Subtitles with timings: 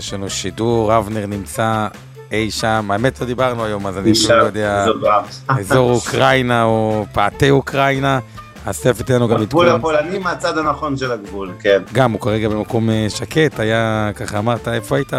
[0.00, 1.88] יש לנו שידור, אבנר נמצא
[2.32, 4.86] אי שם, האמת לא דיברנו היום, אז אני אפילו לא יודע,
[5.48, 8.18] אזור אוקראינה או פאתי אוקראינה,
[8.66, 9.80] אז תכף תן לנו גם הגבול עדכון.
[9.80, 11.82] הפולני מהצד הנכון של הגבול, כן.
[11.92, 15.12] גם, הוא כרגע במקום אה, שקט, היה, ככה אמרת, איפה היית?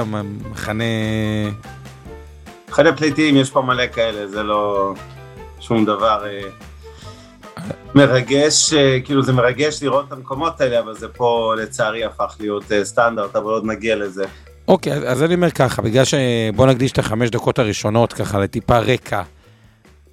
[0.51, 0.83] מחנה...
[2.69, 4.93] מחנה פליטים, יש פה מלא כאלה, זה לא
[5.59, 6.49] שום דבר אה,
[7.95, 12.63] מרגש, אה, כאילו זה מרגש לראות את המקומות האלה, אבל זה פה לצערי הפך להיות
[12.83, 14.25] סטנדרט, אבל עוד נגיע לזה.
[14.71, 18.77] אוקיי, אז- אז אני אומר ככה, בגלל שבוא נקדיש את החמש דקות הראשונות ככה לטיפה
[18.79, 19.21] רקע,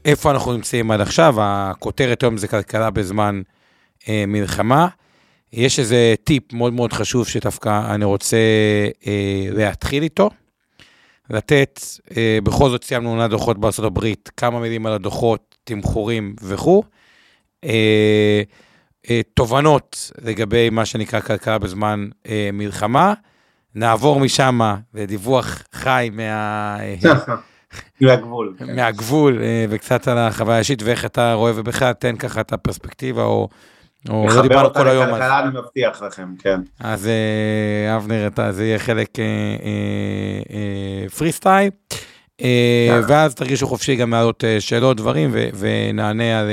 [0.05, 3.43] איפה אנחנו נמצאים עד עכשיו, הכותרת היום זה כלכלה בזמן
[4.09, 4.89] אה, מלחמה.
[5.53, 8.37] יש איזה טיפ מאוד מאוד חשוב שדווקא אני רוצה
[9.07, 10.31] אה, להתחיל איתו.
[11.31, 11.81] לתת,
[12.17, 16.83] אה, בכל זאת סיימנו עונת דוחות הברית, כמה מילים על הדוחות, תמחורים וכו'.
[17.65, 18.43] אה,
[19.11, 23.15] אה, תובנות לגבי מה שנקרא כלכלה בזמן אה, מלחמה.
[23.75, 24.61] נעבור משם
[24.95, 26.77] לדיווח חי מה,
[28.01, 28.55] מהגבול.
[28.59, 28.77] כן.
[28.77, 33.49] מהגבול אה, וקצת על החוויה האישית ואיך אתה רואה ובכלל תן ככה את הפרספקסטייל או,
[34.09, 36.61] או לא דיברנו אותה כל היום אז, לכלכלה, אני מבטיח לכם, כן.
[36.81, 41.71] אז אה, אבנר אתה זה יהיה חלק אה, פרי סטייל.
[43.09, 46.51] ואז תרגישו חופשי גם להעלות אה, שאלות דברים ונענה על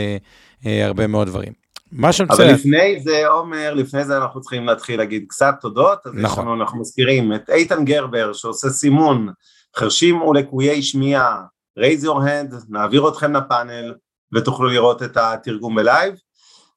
[0.66, 1.65] הרבה מאוד דברים.
[1.92, 6.00] מה רוצה, אבל לפני זה, עומר, לפני זה אנחנו צריכים להתחיל להגיד קצת תודות.
[6.06, 6.46] אז נכון.
[6.46, 9.30] לנו, אנחנו מזכירים את איתן גרבר שעושה סימון
[9.78, 11.42] חרשים ולקויי שמיעה,
[11.80, 13.94] raise your hand, נעביר אתכם לפאנל
[14.34, 16.16] ותוכלו לראות את התרגום בלייב.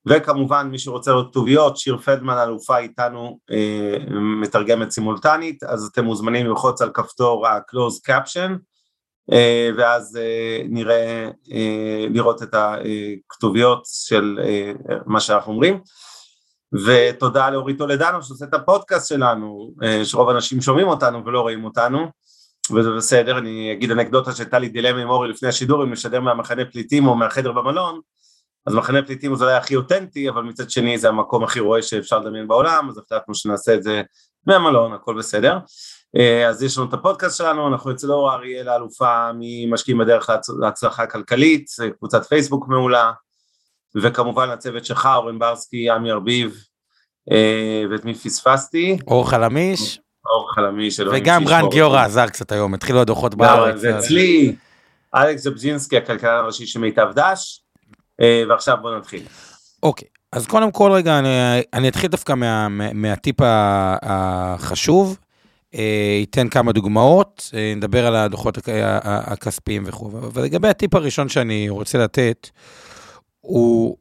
[0.07, 3.97] וכמובן מי שרוצה לראות כתוביות, שיר פלדמן אלופה איתנו אה,
[4.41, 8.51] מתרגמת סימולטנית, אז אתם מוזמנים ללחוץ על כפתור ה-close caption,
[9.77, 14.73] ואז אה, נראה, אה, לראות את הכתוביות של אה,
[15.07, 15.81] מה שאנחנו אומרים.
[16.73, 22.07] ותודה לאורית טולדנו שעושה את הפודקאסט שלנו, אה, שרוב האנשים שומעים אותנו ולא רואים אותנו,
[22.75, 26.65] וזה בסדר, אני אגיד אנקדוטה שהייתה לי דילמה עם אורי לפני השידור, אם לשדר מהמחנה
[26.65, 28.01] פליטים או מהחדר במלון,
[28.67, 32.19] אז מחנה פליטים זה אולי הכי אותנטי, אבל מצד שני זה המקום הכי רואה שאפשר
[32.19, 34.03] לדמיין בעולם, אז החלטנו שנעשה את זה
[34.47, 35.59] מהמלון, הכל בסדר.
[36.17, 40.53] אה, אז יש לנו את הפודקאסט שלנו, אנחנו אצל אורה אריאל האלופה ממשקיעים בדרך להצ-
[40.61, 43.13] להצלחה כלכלית, אה, קבוצת פייסבוק מעולה,
[44.03, 46.57] וכמובן הצוות שלך, אורן ברסקי, עמי ארביב,
[47.33, 48.99] אה, ואת מי פספסתי?
[49.07, 53.75] אור חלמיש אור חלמי שלא וגם רן גיורא עזר קצת היום, התחילו הדוחות בארץ.
[53.75, 54.57] אז- ואצלי,
[55.15, 57.63] אלכס זבז'ינסקי, הכלכלן הראשי של מיטב דש,
[58.49, 59.23] ועכשיו בוא נתחיל.
[59.83, 61.29] אוקיי, אז קודם כל רגע, אני,
[61.75, 63.37] אני אתחיל דווקא מה, מה, מהטיפ
[64.03, 65.19] החשוב,
[65.79, 68.59] אה, אתן כמה דוגמאות, אה, נדבר על הדוחות
[69.03, 72.51] הכספיים וכו', ולגבי הטיפ הראשון שאני רוצה לתת,
[73.41, 73.97] הוא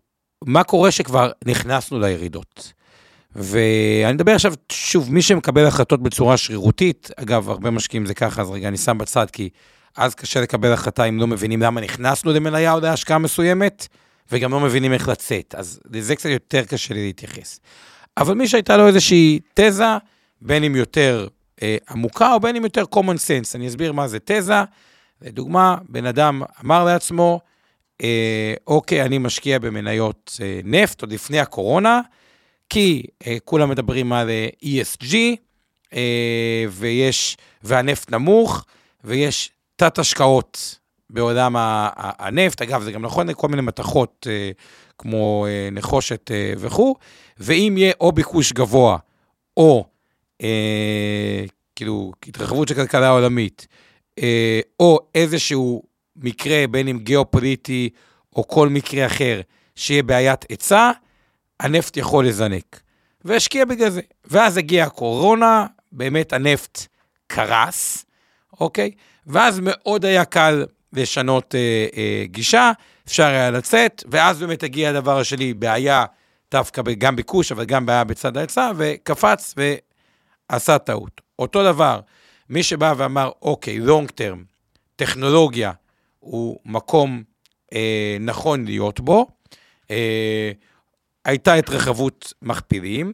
[0.45, 2.73] מה קורה שכבר נכנסנו לירידות.
[3.35, 8.49] ואני מדבר עכשיו, שוב, מי שמקבל החלטות בצורה שרירותית, אגב, הרבה משקיעים זה ככה, אז
[8.49, 9.49] רגע, אני שם בצד, כי
[9.97, 13.87] אז קשה לקבל החלטה אם לא מבינים למה נכנסנו למניה או להשקעה מסוימת,
[14.31, 17.59] וגם לא מבינים איך לצאת, אז לזה קצת יותר קשה לי להתייחס.
[18.17, 19.97] אבל מי שהייתה לו איזושהי תזה,
[20.41, 21.27] בין אם יותר
[21.61, 24.63] אה, עמוקה או בין אם יותר common sense, אני אסביר מה זה תזה.
[25.21, 27.39] לדוגמה, בן אדם אמר לעצמו,
[28.03, 32.01] אה, אוקיי, אני משקיע במניות אה, נפט עוד לפני הקורונה,
[32.69, 35.15] כי אה, כולם מדברים על אה, ESG,
[35.93, 38.65] אה, ויש, והנפט נמוך,
[39.03, 40.79] ויש תת השקעות
[41.09, 41.55] בעולם
[41.99, 44.51] הנפט, אגב, זה גם נכון לכל מיני מתכות אה,
[44.97, 46.95] כמו אה, נחושת אה, וכו',
[47.37, 48.97] ואם יהיה או ביקוש גבוה,
[49.57, 49.85] או
[50.43, 51.45] אה,
[51.77, 53.67] כאילו התרחבות של כלכלה עולמית,
[54.19, 55.83] אה, או איזשהו
[56.15, 57.89] מקרה, בין אם גיאופוליטי
[58.35, 59.41] או כל מקרה אחר,
[59.75, 60.91] שיהיה בעיית היצע,
[61.59, 62.81] הנפט יכול לזנק.
[63.25, 64.01] והשקיע בגלל זה.
[64.25, 66.85] ואז הגיעה הקורונה, באמת הנפט
[67.27, 68.05] קרס,
[68.59, 68.91] אוקיי?
[69.27, 72.71] ואז מאוד היה קל לשנות אה, אה, גישה,
[73.07, 76.05] אפשר היה לצאת, ואז באמת הגיע הדבר השני, בעיה
[76.51, 79.55] דווקא גם ביקוש, אבל גם בעיה בצד ההיצע, וקפץ
[80.49, 81.26] ועשה טעות.
[81.39, 81.99] אותו דבר,
[82.49, 84.43] מי שבא ואמר, אוקיי, לונג טרם,
[84.95, 85.71] טכנולוגיה
[86.19, 87.23] הוא מקום
[87.73, 89.27] אה, נכון להיות בו,
[89.91, 90.51] אה,
[91.25, 93.13] הייתה התרחבות מכפילים,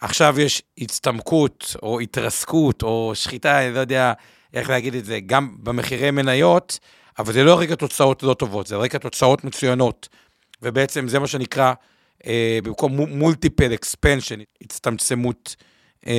[0.00, 4.12] עכשיו יש הצטמקות או התרסקות או שחיטה, אני לא יודע
[4.54, 6.78] איך להגיד את זה, גם במחירי מניות,
[7.18, 10.08] אבל זה לא רקע תוצאות לא טובות, זה רקע תוצאות מצוינות.
[10.62, 11.72] ובעצם זה מה שנקרא,
[12.26, 15.56] אה, במקום מולטיפל אקספנשן, הצטמצמות
[16.06, 16.12] אה,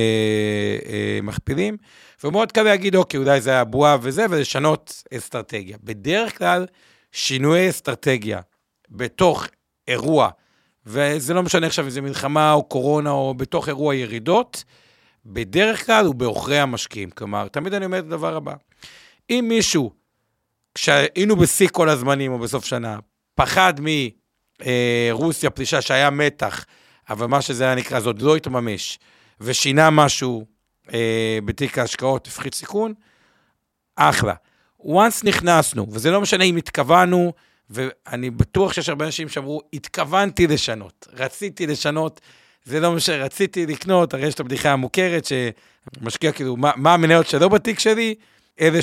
[0.88, 1.76] אה, מכפילים.
[2.24, 5.76] ומאוד קל להגיד, אוקיי, אולי זה היה בועה וזה, ולשנות אסטרטגיה.
[5.84, 6.66] בדרך כלל,
[7.12, 8.40] שינויי אסטרטגיה
[8.90, 9.46] בתוך
[9.88, 10.28] אירוע,
[10.86, 14.64] וזה לא משנה עכשיו אם זה מלחמה או קורונה או בתוך אירוע ירידות,
[15.26, 17.10] בדרך כלל הוא בעוכרי המשקיעים.
[17.10, 18.54] כלומר, תמיד אני אומר את הדבר הבא,
[19.30, 19.90] אם מישהו,
[20.74, 22.98] כשהיינו בשיא כל הזמנים או בסוף שנה,
[23.34, 23.74] פחד
[24.60, 26.64] מרוסיה, פלישה שהיה מתח,
[27.10, 28.98] אבל מה שזה היה נקרא, זה עוד לא התממש,
[29.40, 30.46] ושינה משהו
[30.94, 32.94] אה, בתיק ההשקעות, הפחית סיכון,
[33.96, 34.34] אחלה.
[34.80, 37.32] once נכנסנו, וזה לא משנה אם התכוונו,
[37.70, 42.20] ואני בטוח שיש הרבה אנשים שאמרו, התכוונתי לשנות, רציתי לשנות,
[42.64, 47.26] זה לא משנה, רציתי לקנות, הרי יש את הבדיחה המוכרת שמשקיע כאילו, מה, מה המניות
[47.26, 48.14] שלא בתיק שלי?
[48.60, 48.78] אלה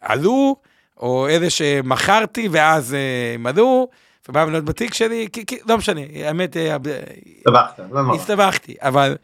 [0.00, 0.70] שעלו, אה,
[1.00, 3.88] או אלה שמכרתי ואז אה, הם עלו,
[4.28, 5.28] ומה המניות בתיק שלי?
[5.32, 6.56] כי, כי, לא משנה, האמת...
[6.56, 8.14] אה, הסתבכת, לא.
[8.14, 9.16] הסתבכתי, אבל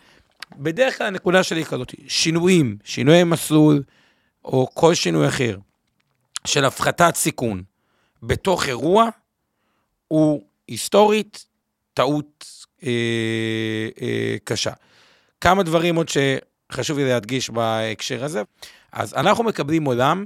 [0.57, 3.83] בדרך כלל הנקודה שלי היא כזאת, שינויים, שינויי מסלול,
[4.45, 5.59] או כל שינוי אחר,
[6.47, 7.63] של הפחתת סיכון
[8.23, 9.09] בתוך אירוע,
[10.09, 11.47] הוא היסטורית
[11.95, 12.45] טעות
[12.83, 12.91] אה,
[14.03, 14.73] אה, קשה.
[15.41, 18.43] כמה דברים עוד שחשוב לי להדגיש בהקשר הזה.
[18.93, 20.25] אז אנחנו מקבלים עולם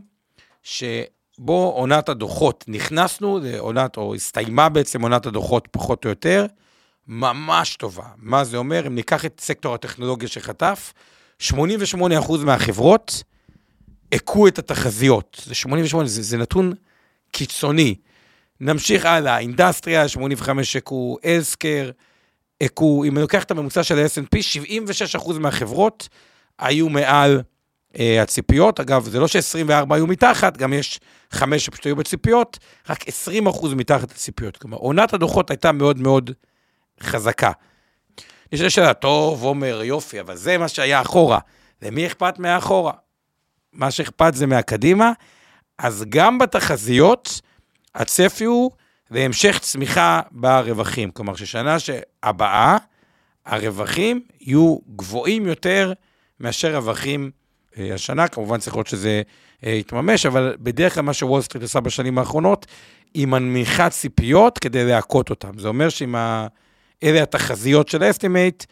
[1.36, 6.46] שבו עונת הדוחות, נכנסנו לעונת, או הסתיימה בעצם עונת הדוחות פחות או יותר,
[7.08, 8.04] ממש טובה.
[8.16, 8.86] מה זה אומר?
[8.86, 10.92] אם ניקח את סקטור הטכנולוגיה שחטף,
[11.42, 11.54] 88%
[12.44, 13.22] מהחברות
[14.12, 15.42] הכו את התחזיות.
[15.46, 16.72] זה 88, זה, זה נתון
[17.32, 17.94] קיצוני.
[18.60, 21.90] נמשיך הלאה, אינדסטריה, 85 הכו, אלסקר,
[22.60, 24.38] הכו, אם אני לוקח את הממוצע של ה-S&P,
[25.16, 26.08] 76% מהחברות
[26.58, 27.42] היו מעל
[28.22, 28.80] הציפיות.
[28.80, 31.00] אגב, זה לא ש-24 היו מתחת, גם יש
[31.30, 32.58] 5 שפשוט היו בציפיות,
[32.88, 34.56] רק 20% מתחת לציפיות.
[34.56, 36.30] כלומר, עונת הדוחות הייתה מאוד מאוד
[37.02, 37.50] חזקה.
[38.52, 41.38] נשאלה שאלה, טוב, עומר, יופי, אבל זה מה שהיה אחורה.
[41.82, 42.92] למי אכפת מהאחורה?
[43.72, 45.12] מה שאכפת זה מהקדימה.
[45.78, 47.40] אז גם בתחזיות,
[47.94, 48.70] הצפי הוא
[49.10, 51.10] להמשך צמיחה ברווחים.
[51.10, 51.76] כלומר, ששנה
[52.22, 52.76] הבאה,
[53.46, 55.92] הרווחים יהיו גבוהים יותר
[56.40, 57.43] מאשר רווחים אה,
[57.76, 58.28] השנה.
[58.28, 59.22] כמובן, צריך לראות שזה
[59.66, 62.66] אה, יתממש, אבל בדרך כלל מה שוול סטריט עושה בשנים האחרונות,
[63.14, 65.58] היא מנמיכה ציפיות כדי להכות אותם.
[65.58, 66.46] זה אומר שאם ה...
[67.02, 68.64] אלה התחזיות של ה estimate,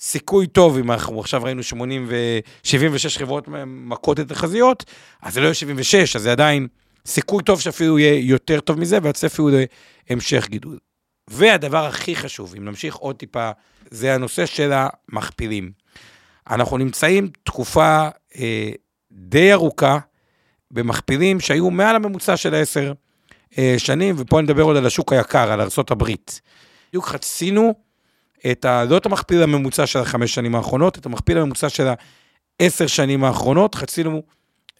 [0.00, 2.16] סיכוי טוב, אם אנחנו עכשיו ראינו 80 ו...
[2.62, 4.84] 76 חברות מכות את התחזיות,
[5.22, 6.66] אז זה לא יהיה 76, אז זה עדיין
[7.06, 9.50] סיכוי טוב שאפילו יהיה יותר טוב מזה, והצפי הוא
[10.10, 10.78] להמשך גידול.
[11.30, 13.50] והדבר הכי חשוב, אם נמשיך עוד טיפה,
[13.90, 15.70] זה הנושא של המכפילים.
[16.50, 18.70] אנחנו נמצאים תקופה אה,
[19.12, 19.98] די ארוכה
[20.70, 22.92] במכפילים שהיו מעל הממוצע של עשר
[23.58, 26.04] אה, שנים, ופה נדבר עוד על השוק היקר, על ארה"ב.
[26.88, 27.74] בדיוק חצינו
[28.50, 28.84] את ה...
[28.84, 31.86] לא את המכפיל הממוצע של החמש שנים האחרונות, את המכפיל הממוצע של
[32.60, 34.22] העשר שנים האחרונות, חצינו,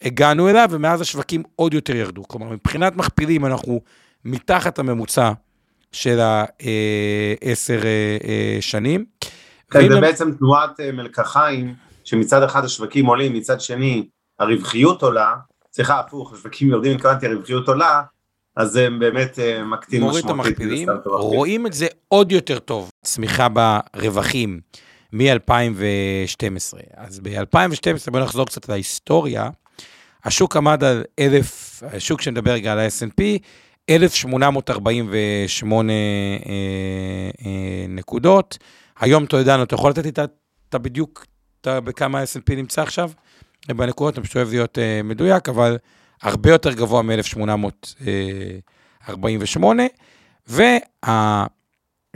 [0.01, 2.23] הגענו אליו, ומאז השווקים עוד יותר ירדו.
[2.23, 3.81] כלומר, מבחינת מכפילים אנחנו
[4.25, 5.31] מתחת הממוצע
[5.91, 9.05] של העשר אה, אה, שנים.
[9.71, 11.75] כן, זה בעצם תנועת אה, מלקחיים,
[12.07, 14.07] שמצד אחד השווקים עולים, מצד שני
[14.39, 15.35] הרווחיות עולה,
[15.73, 18.01] סליחה, הפוך, השווקים יורדים, התכוונתי, הרווחיות עולה,
[18.55, 20.25] אז זה באמת אה, מקטין משמעותית.
[20.25, 24.59] מוריד את המכפילים, רואים את זה עוד יותר טוב, צמיחה ברווחים
[25.13, 26.77] מ-2012.
[26.95, 29.49] אז ב-2012, בואו נחזור קצת להיסטוריה,
[30.23, 33.21] השוק עמד על אלף, השוק שמדבר רגע על ה-S&P,
[33.89, 35.97] 1,848 אה,
[37.45, 38.57] אה, נקודות.
[38.99, 41.25] היום, אתה יודע, אתה יכול לתת לי את בדיוק,
[41.65, 43.11] בכמה ה-S&P נמצא עכשיו?
[43.67, 45.77] בנקודות, אני פשוט אוהב להיות אה, מדויק, אבל
[46.21, 49.63] הרבה יותר גבוה מ-1848,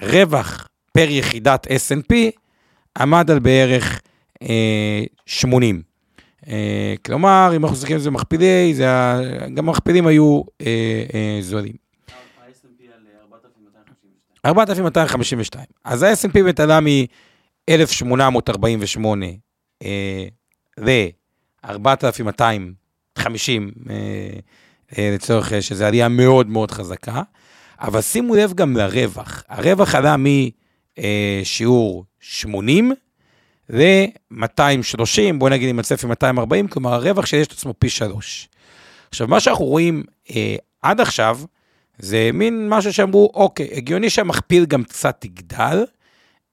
[0.01, 2.13] והרווח פר יחידת S&P
[2.97, 4.01] עמד על בערך
[5.25, 5.81] 80.
[6.47, 8.85] אה, כלומר, אם אנחנו מסתכלים על זה מכפילי, זה,
[9.53, 11.81] גם המכפילים היו אה, אה, זולים.
[14.45, 15.65] 4,252.
[15.83, 17.30] אז ה-S&P באמת עלה מ-1848
[20.77, 22.41] ל-4,200
[23.17, 23.95] 50 אה,
[24.97, 27.21] אה, לצורך אה, שזו עלייה מאוד מאוד חזקה,
[27.81, 29.43] אבל שימו לב גם לרווח.
[29.49, 30.15] הרווח עלה
[30.97, 32.91] משיעור 80
[33.69, 38.49] ל-230, בוא נגיד עם הצפי 240, כלומר הרווח שיש את עצמו פי שלוש.
[39.09, 40.03] עכשיו, מה שאנחנו רואים
[40.35, 41.39] אה, עד עכשיו,
[41.99, 45.85] זה מין משהו שאמרו, אוקיי, הגיוני שהמכפיל גם קצת יגדל,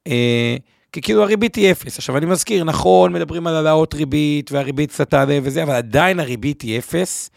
[0.07, 0.57] אה,
[0.93, 1.99] כי כאילו הריבית היא אפס.
[1.99, 6.63] עכשיו, אני מזכיר, נכון, מדברים על העלאות ריבית, והריבית קצת תעלה וזה, אבל עדיין הריבית
[6.63, 7.31] היא אפס,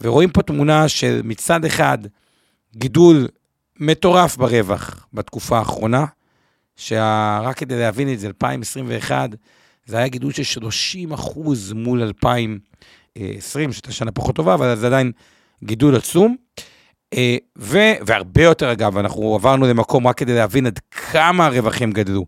[0.00, 1.98] ורואים פה תמונה של מצד אחד
[2.76, 3.28] גידול
[3.80, 6.04] מטורף ברווח בתקופה האחרונה,
[6.76, 9.30] שרק כדי להבין את זה, 2021,
[9.86, 15.12] זה היה גידול של 30 אחוז מול 2020, שהייתה שנה פחות טובה, אבל זה עדיין
[15.64, 16.36] גידול עצום.
[17.14, 22.26] אה, ו, והרבה יותר, אגב, אנחנו עברנו למקום רק כדי להבין עד כמה הרווחים גדלו.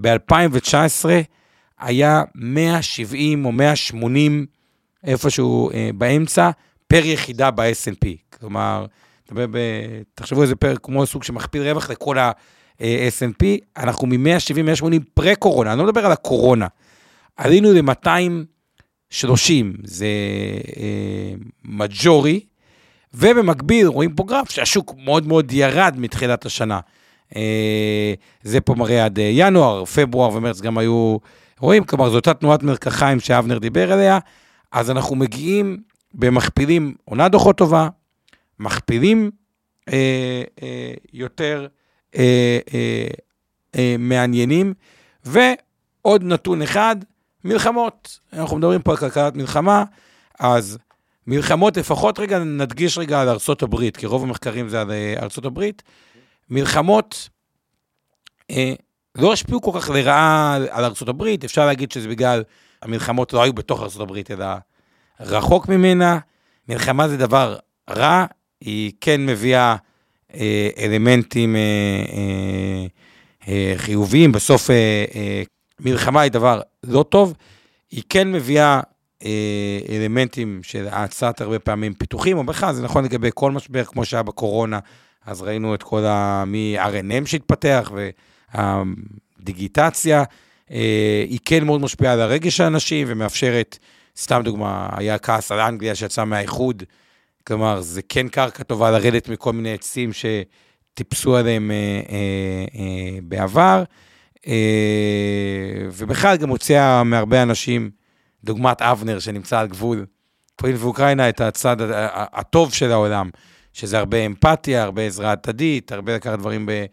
[0.00, 1.08] ב-2019
[1.78, 4.46] היה 170 או 180
[5.04, 6.50] איפשהו אה, באמצע
[6.88, 8.86] פר יחידה ב snp כלומר,
[10.14, 13.44] תחשבו איזה פר כמו סוג שמכפיל רווח לכל ה-S&P,
[13.76, 14.84] אנחנו מ-170-180
[15.14, 16.66] פרה-קורונה, אני לא מדבר על הקורונה.
[17.36, 19.50] עלינו ל-230,
[19.84, 20.06] זה
[20.76, 21.34] אה,
[21.64, 22.40] מג'ורי,
[23.14, 26.80] ובמקביל רואים פה גרף שהשוק מאוד מאוד ירד מתחילת השנה.
[27.36, 31.16] אה, זה פה מראה עד אה, ינואר, פברואר ומרץ גם היו
[31.60, 34.18] רואים, כלומר זו אותה תנועת מרקחיים שאבנר דיבר עליה,
[34.72, 35.76] אז אנחנו מגיעים
[36.14, 37.88] במכפילים, עונה דוחות טובה,
[38.58, 39.30] מכפילים
[39.88, 41.66] אה, אה, יותר
[42.16, 43.06] אה, אה,
[43.76, 44.74] אה, מעניינים,
[45.24, 46.96] ועוד נתון אחד,
[47.44, 48.18] מלחמות.
[48.32, 49.84] אנחנו מדברים פה על כלכלת מלחמה,
[50.38, 50.78] אז
[51.26, 55.64] מלחמות, לפחות רגע נדגיש רגע על ארה"ב, כי רוב המחקרים זה על אה, ארה"ב.
[56.50, 57.28] מלחמות
[58.50, 58.74] אה,
[59.14, 62.42] לא השפיעו כל כך לרעה על ארה"ב, אפשר להגיד שזה בגלל
[62.82, 64.46] המלחמות לא היו בתוך ארה"ב, אלא
[65.20, 66.18] רחוק ממנה.
[66.68, 67.56] מלחמה זה דבר
[67.90, 68.24] רע,
[68.60, 69.76] היא כן מביאה
[70.34, 71.60] אה, אלמנטים אה,
[72.12, 72.86] אה,
[73.48, 75.42] אה, חיוביים, בסוף אה, אה,
[75.80, 77.34] מלחמה היא דבר לא טוב,
[77.90, 78.80] היא כן מביאה
[79.24, 84.04] אה, אלמנטים של האצת הרבה פעמים פיתוחים, או בכלל, זה נכון לגבי כל משבר, כמו
[84.04, 84.78] שהיה בקורונה,
[85.26, 86.44] אז ראינו את כל ה...
[86.46, 87.92] מ-RNM שהתפתח
[88.54, 90.24] והדיגיטציה,
[90.70, 93.78] אה, היא כן מאוד משפיעה על הרגש האנשים ומאפשרת,
[94.16, 96.82] סתם דוגמה, היה כעס על אנגליה שיצא מהאיחוד,
[97.46, 103.82] כלומר, זה כן קרקע טובה לרדת מכל מיני עצים שטיפסו עליהם אה, אה, אה, בעבר,
[104.46, 107.90] אה, ובכלל גם הוציאה מהרבה אנשים,
[108.44, 110.06] דוגמת אבנר שנמצא על גבול.
[110.56, 111.76] פולין ואוקראינה, את הצד
[112.32, 113.30] הטוב של העולם.
[113.76, 116.86] שזה הרבה אמפתיה, הרבה עזרה הדדית, הרבה לקחת דברים ב, אה,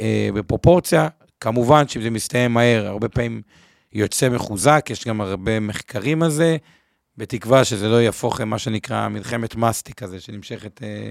[0.00, 1.08] אה, בפרופורציה.
[1.40, 3.42] כמובן שאם זה מסתיים מהר, הרבה פעמים
[3.92, 6.56] יוצא מחוזק, יש גם הרבה מחקרים על זה,
[7.16, 11.10] בתקווה שזה לא יהפוך למה שנקרא מלחמת מסטיק כזה, שנמשכת אה,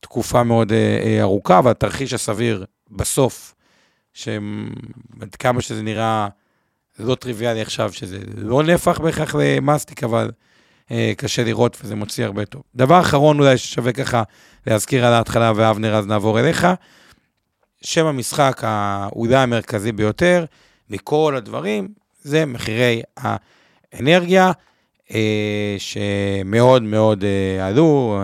[0.00, 3.54] תקופה מאוד אה, אה, ארוכה, והתרחיש הסביר בסוף,
[4.12, 6.28] שעד כמה שזה נראה
[6.98, 10.30] לא טריוויאלי עכשיו, שזה לא נהפך בהכרח למסטיק, אבל...
[10.90, 12.62] אה, קשה לראות וזה מוציא הרבה טוב.
[12.74, 14.22] דבר אחרון אולי ששווה ככה
[14.66, 16.66] להזכיר על ההתחלה, ואבנר, אז נעבור אליך.
[17.82, 20.44] שם המשחק האולי המרכזי ביותר
[20.90, 21.88] מכל הדברים
[22.22, 24.52] זה מחירי האנרגיה,
[25.14, 28.20] אה, שמאוד מאוד אה, עלו.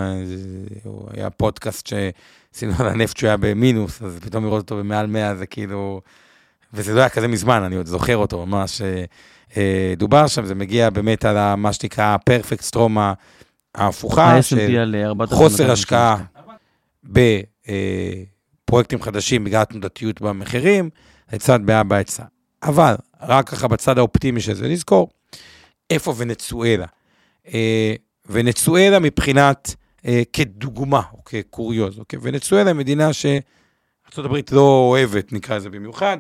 [1.11, 5.47] היה פודקאסט שעשינו על הנפט שהוא היה במינוס, אז פתאום לראות אותו במעל 100 זה
[5.47, 6.01] כאילו...
[6.75, 8.83] וזה לא היה כזה מזמן, אני עוד זוכר אותו ממש.
[9.97, 13.13] דובר שם, זה מגיע באמת על מה שנקרא פרפקט סטרומה
[13.75, 16.17] ההפוכה, של חוסר השקעה
[17.05, 20.91] בפרויקטים חדשים בגלל תנודתיות במחירים,
[21.33, 22.25] לצד בעיה בהיצע.
[22.63, 25.11] אבל, רק ככה בצד האופטימי של זה, לזכור
[25.91, 26.87] איפה ונצואלה.
[27.55, 27.95] אה,
[28.27, 29.75] ונצואלה מבחינת,
[30.07, 32.19] אה, כדוגמה, או כקוריוז, אוקיי?
[32.23, 36.19] ונצואלה מדינה שארה"ב לא אוהבת, נקרא לזה במיוחד,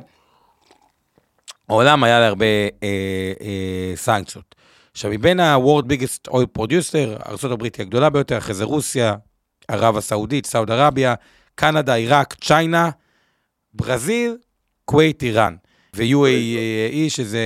[1.71, 2.45] העולם היה לה הרבה
[2.83, 2.89] אה,
[3.41, 4.55] אה, סנקציות.
[4.93, 9.15] עכשיו, מבין ה-World Biggest Oil Producer, ארה"ב היא הגדולה ביותר, אחרי זה רוסיה,
[9.69, 11.15] ערב הסעודית, סעוד ערביה,
[11.55, 12.91] קנדה, עיראק, צ'יינה,
[13.75, 14.37] ברזיל,
[14.85, 15.57] כווית, איראן.
[15.97, 17.39] ו-UAE, שזה...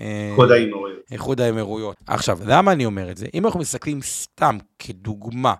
[0.00, 0.98] אה, איחוד האמירויות.
[1.10, 1.96] איחוד האמירויות.
[2.06, 3.26] עכשיו, למה אני אומר את זה?
[3.34, 5.54] אם אנחנו מסתכלים סתם כדוגמה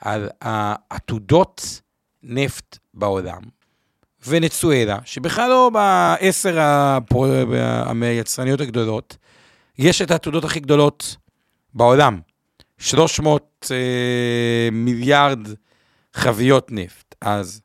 [0.00, 1.80] על העתודות
[2.22, 3.40] נפט בעולם,
[4.26, 6.58] ונצואלה, שבכלל לא בעשר
[8.02, 9.16] היצרניות הגדולות,
[9.78, 11.16] יש את העתודות הכי גדולות
[11.74, 12.20] בעולם,
[12.78, 15.38] 300 אה, מיליארד
[16.14, 17.14] חביות נפט.
[17.20, 17.60] אז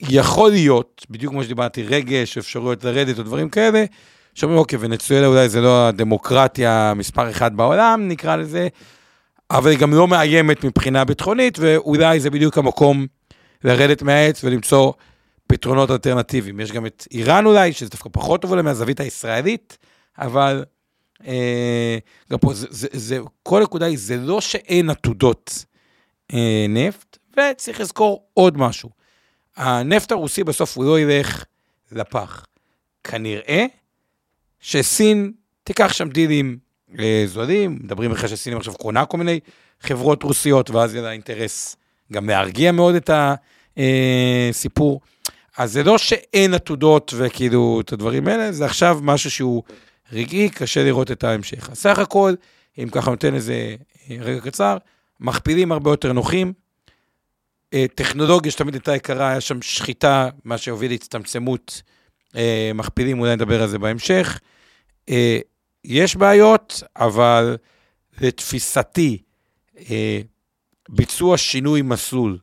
[0.00, 3.84] יכול להיות, בדיוק כמו שדיברתי, רגש, אפשרויות לרדת או דברים כאלה,
[4.34, 8.68] שאומרים, אוקיי, ונצואלה אולי זה לא הדמוקרטיה מספר אחת בעולם, נקרא לזה,
[9.50, 13.06] אבל היא גם לא מאיימת מבחינה ביטחונית, ואולי זה בדיוק המקום
[13.64, 14.92] לרדת מהעץ ולמצוא
[15.46, 16.60] פתרונות אלטרנטיביים.
[16.60, 19.78] יש גם את איראן אולי, שזה דווקא פחות טוב אולי מהזווית הישראלית,
[20.18, 20.64] אבל
[21.26, 21.98] אה,
[22.30, 25.64] גם פה, זה, זה, זה, כל נקודה היא, זה לא שאין עתודות
[26.34, 28.90] אה, נפט, וצריך לזכור עוד משהו.
[29.56, 31.44] הנפט הרוסי בסוף הוא לא ילך
[31.92, 32.46] לפח.
[33.04, 33.66] כנראה
[34.60, 35.32] שסין
[35.64, 36.58] תיקח שם דילים
[36.98, 39.40] אה, זולים, מדברים בכלל שסין עכשיו קונה כל מיני
[39.80, 41.76] חברות רוסיות, ואז יהיה לה אינטרס
[42.12, 43.10] גם להרגיע מאוד את
[44.50, 45.00] הסיפור.
[45.56, 49.62] אז זה לא שאין עתודות וכאילו את הדברים האלה, זה עכשיו משהו שהוא
[50.12, 51.70] רגעי, קשה לראות את ההמשך.
[51.70, 52.34] אז סך הכל,
[52.78, 53.76] אם ככה נותן איזה
[54.10, 54.76] אה, רגע קצר,
[55.20, 56.52] מכפילים הרבה יותר נוחים.
[57.74, 61.82] אה, טכנולוגיה שתמיד הייתה יקרה, היה שם שחיטה, מה שהוביל להצטמצמות
[62.36, 64.40] אה, מכפילים, אולי נדבר על זה בהמשך.
[65.84, 67.56] יש בעיות, אבל
[68.20, 69.22] לתפיסתי,
[70.88, 72.38] ביצוע שינוי מסלול,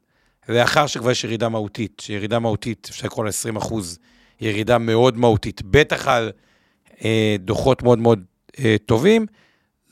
[0.50, 4.00] לאחר שכבר יש ירידה מהותית, שירידה מהותית, אפשר לקרוא לה 20 אחוז,
[4.41, 6.31] ירידה מאוד מהותית, בטח על
[7.05, 8.23] אה, דוחות מאוד מאוד
[8.59, 9.25] אה, טובים,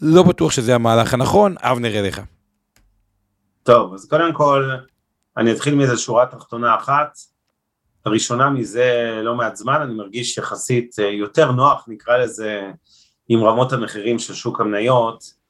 [0.02, 2.22] לא בטוח שזה המהלך הנכון, אבנר אליך.
[3.64, 4.72] טוב, אז קודם כל,
[5.38, 7.18] אני אתחיל מאיזה שורה תחתונה אחת.
[8.06, 12.72] הראשונה מזה לא מעט זמן, אני מרגיש יחסית אה, יותר נוח, נקרא לזה,
[13.30, 15.41] עם רמות המחירים של שוק המניות,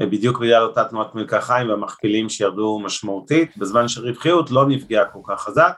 [0.00, 5.72] בדיוק בגלל אותה תנועת מלקחיים והמכפילים שירדו משמעותית, בזמן שרווחיות לא נפגעה כל כך חזק,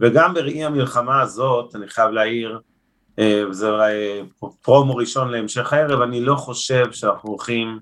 [0.00, 2.60] וגם בראי המלחמה הזאת, אני חייב להעיר,
[3.18, 4.22] אה, וזה אולי
[4.62, 7.78] פרומו ראשון להמשך הערב, אני לא חושב שאנחנו הולכים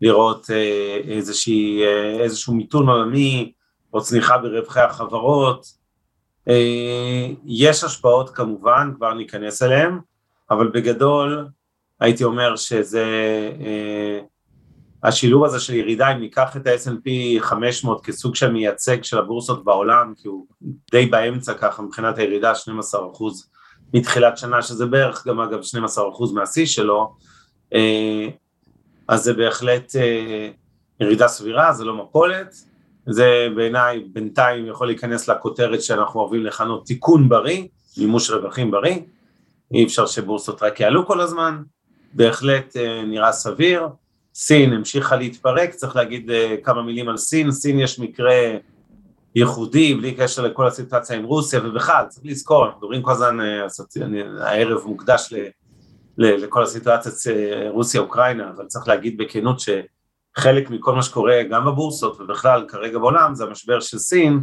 [0.00, 1.82] לראות אה, איזושהי,
[2.20, 3.52] איזשהו מיתון עולמי
[3.92, 5.84] או צניחה ברווחי החברות.
[7.44, 9.98] יש השפעות כמובן, כבר ניכנס אליהן,
[10.50, 11.48] אבל בגדול
[12.00, 13.04] הייתי אומר שזה
[15.04, 20.12] השילוב הזה של ירידה, אם ניקח את ה-S&P 500 כסוג של מייצג של הבורסות בעולם,
[20.16, 20.46] כי הוא
[20.90, 22.56] די באמצע ככה מבחינת הירידה, 12%
[23.94, 27.14] מתחילת שנה, שזה בערך גם אגב 12% מהשיא שלו,
[27.74, 28.28] אה,
[29.08, 30.50] אז זה בהחלט אה,
[31.00, 32.54] ירידה סבירה, זה לא מפולת,
[33.06, 37.66] זה בעיניי בינתיים יכול להיכנס לכותרת שאנחנו אוהבים לכנות תיקון בריא,
[37.98, 38.98] מימוש רווחים בריא,
[39.74, 41.62] אי אפשר שבורסות רק יעלו כל הזמן,
[42.12, 43.88] בהחלט אה, נראה סביר,
[44.34, 48.34] סין המשיכה להתפרק, צריך להגיד uh, כמה מילים על סין, סין יש מקרה
[49.34, 54.40] ייחודי, בלי קשר לכל הסיטואציה עם רוסיה, ובכלל, צריך לזכור, אנחנו מדברים כל הזמן, uh,
[54.40, 55.36] הערב מוקדש ל,
[56.18, 62.20] ל, לכל הסיטואציה uh, רוסיה-אוקראינה, אבל צריך להגיד בכנות שחלק מכל מה שקורה גם בבורסות
[62.20, 64.40] ובכלל כרגע בעולם זה המשבר של סין,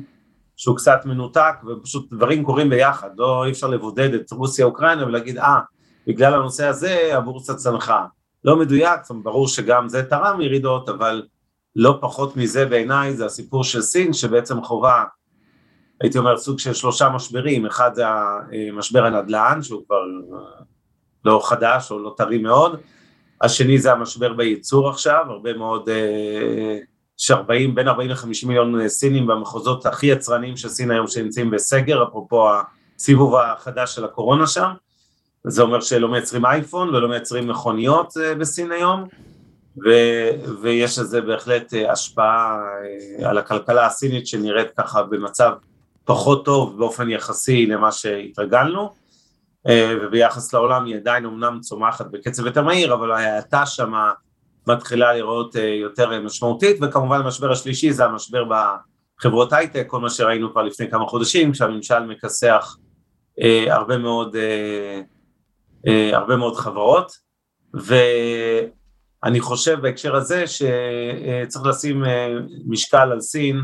[0.58, 5.60] שהוא קצת מנותק ופשוט דברים קורים ביחד, לא אי אפשר לבודד את רוסיה-אוקראינה ולהגיד אה,
[6.08, 8.06] בגלל הנושא הזה הבורסה צנחה.
[8.46, 11.24] לא מדויק, זאת אומרת, ברור שגם זה תרם ירידות, אבל
[11.76, 15.04] לא פחות מזה בעיניי זה הסיפור של סין, שבעצם חובה,
[16.02, 18.04] הייתי אומר, סוג של שלושה משברים, אחד זה
[18.74, 20.02] משבר הנדל"ן, שהוא כבר
[21.26, 22.80] לא חדש או לא טרי מאוד,
[23.42, 25.90] השני זה המשבר בייצור עכשיו, הרבה מאוד,
[27.20, 32.04] יש 40, בין 40 ל-50 מיליון סינים במחוזות הכי יצרניים של סין היום שנמצאים בסגר,
[32.04, 32.50] אפרופו
[32.98, 34.72] הסיבוב החדש של הקורונה שם,
[35.44, 39.08] זה אומר שלא מייצרים אייפון ולא מייצרים מכוניות אה, בסין היום,
[39.86, 39.90] ו,
[40.62, 42.60] ויש לזה בהחלט אה, השפעה
[43.22, 45.52] אה, על הכלכלה הסינית שנראית ככה במצב
[46.06, 49.02] פחות טוב באופן יחסי למה שהתרגלנו,
[50.02, 54.12] וביחס לעולם היא עדיין אמנם צומחת בקצב יותר מהיר, אבל ההאטה שמה
[54.68, 58.44] מתחילה לראות יותר משמעותית, וכמובן המשבר השלישי זה המשבר
[59.18, 62.78] בחברות הייטק, כל מה שראינו כבר לפני כמה חודשים, כשהממשל מכסח
[63.70, 65.02] הרבה מאוד אה,
[66.14, 67.12] הרבה מאוד חברות,
[67.74, 72.28] ואני חושב בהקשר הזה שצריך לשים אה,
[72.66, 73.62] משקל על סין,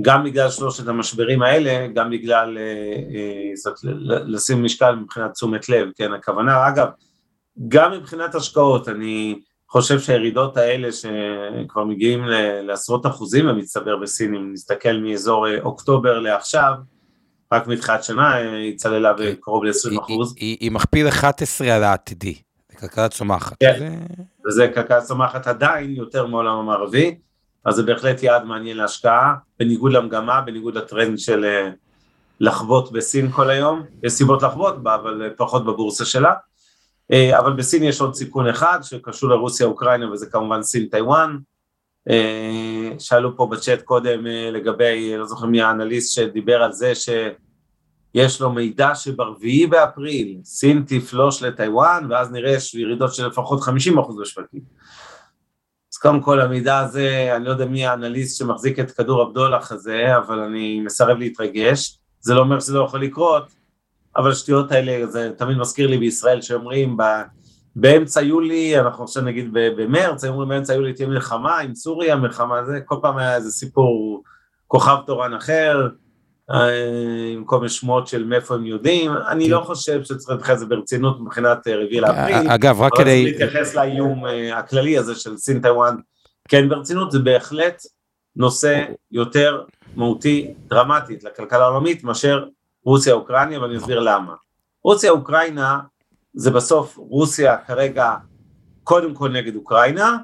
[0.00, 3.74] גם בגלל שלושת המשברים האלה, גם בגלל, אה, זאת,
[4.04, 6.88] לשים משקל מבחינת תשומת לב, כן, הכוונה, אגב,
[7.68, 12.24] גם מבחינת השקעות, אני חושב שהירידות האלה שכבר מגיעים
[12.62, 16.72] לעשרות אחוזים במצטבר בסין, אם נסתכל מאזור אוקטובר לעכשיו,
[17.52, 20.34] רק מתחילת שנה היא צללה בקרוב ל-20 אחוז.
[20.36, 22.34] היא, היא מכפיל 11 על העתידי,
[22.72, 23.56] זה כלכלה צומחת.
[23.60, 23.88] כן, זה...
[24.46, 27.18] וזה כלכלה צומחת עדיין יותר מעולם המערבי,
[27.64, 31.70] אז זה בהחלט יעד מעניין להשקעה, בניגוד למגמה, בניגוד לטרנד של אה,
[32.40, 36.32] לחוות בסין כל היום, יש סיבות לחוות בה, אבל פחות בבורסה שלה.
[37.12, 41.36] אה, אבל בסין יש עוד סיכון אחד שקשור לרוסיה-אוקראינה וזה כמובן סין-טיוואן.
[42.10, 47.08] אה, שאלו פה בצ'אט קודם לגבי, לא זוכר מי האנליסט שדיבר על זה ש...
[48.14, 53.70] יש לו מידע שברביעי באפריל סין תפלוש לטיוואן ואז נראה ירידות של לפחות 50%
[54.20, 54.60] בשווקים.
[55.92, 60.16] אז קודם כל המידע הזה, אני לא יודע מי האנליסט שמחזיק את כדור הבדולח הזה,
[60.16, 63.52] אבל אני מסרב להתרגש, זה לא אומר שזה לא יכול לקרות,
[64.16, 67.02] אבל השטויות האלה, זה תמיד מזכיר לי בישראל שאומרים ב...
[67.76, 72.80] באמצע יולי, אנחנו עכשיו נגיד במרץ, אומרים באמצע יולי תהיה מלחמה עם סוריה, מלחמה זה,
[72.84, 74.22] כל פעם היה איזה סיפור
[74.66, 75.88] כוכב תורן אחר,
[77.34, 81.20] עם כל מיני שמועות של מאיפה הם יודעים, אני לא חושב שצריך להתייחס לזה ברצינות
[81.20, 82.50] מבחינת רביעי לאפריל.
[82.50, 83.22] אגב, רק כדי...
[83.22, 85.96] אבל להתייחס לאיום הכללי הזה של סין טיוואן,
[86.48, 87.82] כן ברצינות, זה בהחלט
[88.36, 89.62] נושא יותר
[89.96, 92.44] מהותי, דרמטית לכלכלה העולמית מאשר
[92.84, 94.34] רוסיה אוקראינה ואני אסביר למה.
[94.84, 95.78] רוסיה אוקראינה
[96.34, 98.14] זה בסוף רוסיה כרגע
[98.84, 100.18] קודם כל נגד אוקראינה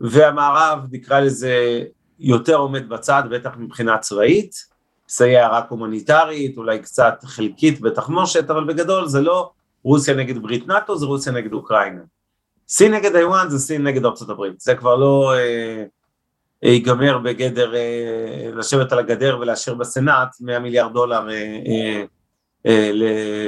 [0.00, 1.82] והמערב נקרא לזה
[2.18, 4.54] יותר עומד בצד בטח מבחינה צבאית,
[5.08, 9.50] מסייע רק הומניטרית, אולי קצת חלקית בתחמושת, אבל בגדול זה לא
[9.82, 12.02] רוסיה נגד ברית נאט"ו, זה רוסיה נגד אוקראינה.
[12.68, 15.84] סין נגד איואן זה סין נגד ארצות הברית, זה כבר לא אה,
[16.62, 22.04] ייגמר בגדר אה, לשבת על הגדר ולאשר בסנאט 100 מיליארד דולר, אה, אה,
[22.72, 23.02] ל,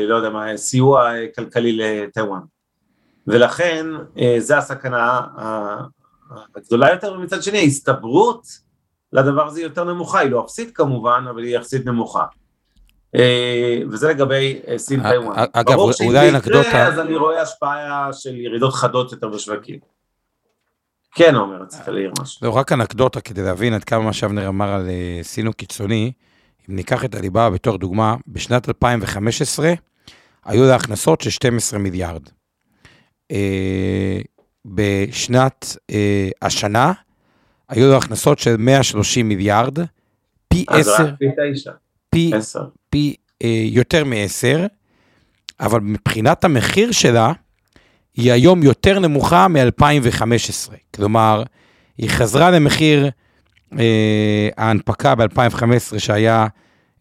[0.09, 2.41] לא יודע מה, סיוע אה, כלכלי לטיוואן.
[3.27, 3.87] ולכן
[4.19, 5.21] אה, זה הסכנה
[6.57, 8.43] הגדולה יותר, ומצד שני ההסתברות
[9.13, 12.25] לדבר הזה יותר נמוכה, היא לא אפסית כמובן, אבל היא יחסית נמוכה.
[13.17, 15.45] אה, וזה לגבי אה, סין אה, טיוואן.
[15.53, 19.29] אגב, ברור שאם אולי זה יקרה, אנקדוטה- אז אני רואה השפעה של ירידות חדות יותר
[19.29, 19.79] בשווקים.
[21.15, 22.47] כן, עומר, רצית להעיר משהו.
[22.47, 26.13] לא, רק אנקדוטה כדי להבין עד כמה מה שאבנר אמר על אה, סין הוא קיצוני.
[26.71, 29.73] אם ניקח את הליבה בתור דוגמה, בשנת 2015
[30.45, 32.23] היו לה הכנסות של 12 מיליארד.
[33.31, 34.21] אה,
[34.65, 36.93] בשנת אה, השנה
[37.69, 39.79] היו לה הכנסות של 130 מיליארד,
[40.49, 41.15] פי אז עשר, רק
[42.11, 42.31] פי
[42.91, 44.67] פי, אה, יותר מעשר,
[45.61, 47.33] אבל מבחינת המחיר שלה,
[48.15, 50.73] היא היום יותר נמוכה מ-2015.
[50.95, 51.43] כלומר,
[51.99, 53.11] היא חזרה למחיר אה,
[54.57, 56.47] ההנפקה ב-2015 שהיה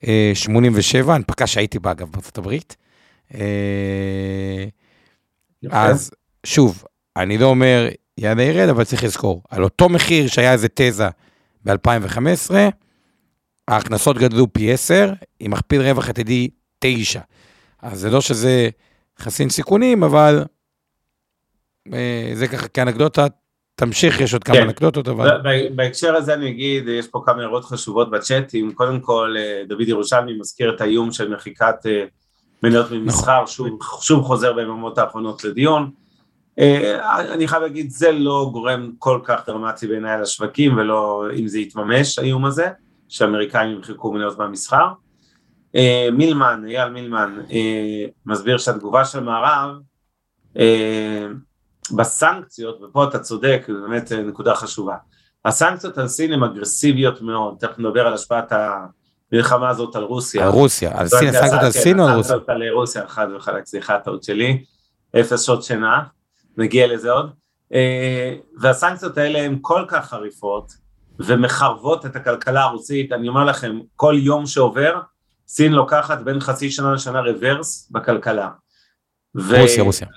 [0.08, 2.76] אה, 87, הנפקה שהייתי בה אגב בארצות הברית.
[3.34, 4.66] אה.
[5.72, 6.12] אז
[6.46, 6.84] שוב,
[7.18, 11.10] אני לא אומר יעלה ירד, אבל צריך לזכור, על אותו מחיר שהיה איזה תזה
[11.66, 12.52] ב-2015,
[13.68, 17.20] ההכנסות גדלו פי 10, עם מכפיל רווח עתידי 9.
[17.82, 18.70] אז זה לא שזה
[19.20, 20.46] חסין סיכונים, אבל
[21.94, 23.28] אה, זה ככה כאנקדוטה,
[23.80, 24.64] תמשיך, יש עוד כמה כן.
[24.64, 25.30] אנקדוטות, אבל...
[25.76, 30.38] בהקשר הזה אני אגיד, יש פה כמה הערות חשובות בצ'אטים, קודם כל אה, דוד ירושלמי
[30.40, 32.04] מזכיר את האיום של מחיקת אה,
[32.64, 33.46] מניות ממסחר,
[34.02, 35.92] שוב, חוזר ביממות האחרונות לדיון.
[36.60, 41.60] אה, אני חייב להגיד, זה לא גורם כל כך דרמטי בעיניי לשווקים, ולא אם זה
[41.60, 42.68] יתממש, האיום הזה,
[43.10, 44.88] שהאמריקאים ימחקו מניות מהמסחר.
[46.14, 47.40] מילמן, אייל מילמן,
[48.26, 49.76] מסביר שהתגובה של מערב,
[51.92, 54.96] בסנקציות, ופה אתה צודק, זו באמת אה, נקודה חשובה.
[55.46, 58.54] הסנקציות על סין הן אגרסיביות מאוד, תכף נדבר על השפעת
[59.32, 60.44] המלחמה הזאת על רוסיה.
[60.44, 62.36] על רוסיה, על סין, הסנקציות על כן, סין או על רוסיה?
[62.36, 64.64] הסנקציות על רוסיה, חד וחלק, סליחה, טעות שלי,
[65.20, 66.04] אפס שעות שינה,
[66.58, 67.32] נגיע לזה עוד.
[67.74, 70.74] אה, והסנקציות האלה הן כל כך חריפות,
[71.20, 75.00] ומחרבות את הכלכלה הרוסית, אני אומר לכם, כל יום שעובר,
[75.48, 78.50] סין לוקחת בין חצי שנה לשנה רוורס בכלכלה.
[79.36, 80.08] ו- רוסיה, רוסיה.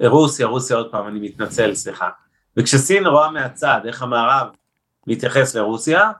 [0.00, 2.08] רוסיה, רוסיה עוד פעם, אני מתנצל, סליחה.
[2.56, 4.46] וכשסין רואה מהצד איך המערב
[5.06, 6.10] מתייחס לרוסיה,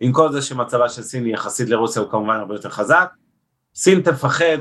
[0.00, 3.10] עם כל זה שמצבה של סין יחסית לרוסיה הוא כמובן הרבה יותר חזק,
[3.74, 4.58] סין תפחד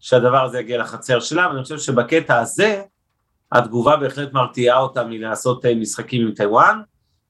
[0.00, 2.82] שהדבר הזה יגיע לחצר שלה, ואני חושב שבקטע הזה,
[3.52, 6.80] התגובה בהחלט מרתיעה אותה מלעשות אה, משחקים עם טיוואן.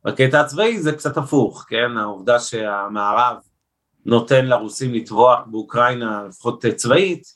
[0.04, 1.96] בקטע הצבאי זה קצת הפוך, כן?
[1.96, 3.36] העובדה שהמערב
[4.06, 7.35] נותן לרוסים לטבוח באוקראינה, לפחות אה, צבאית,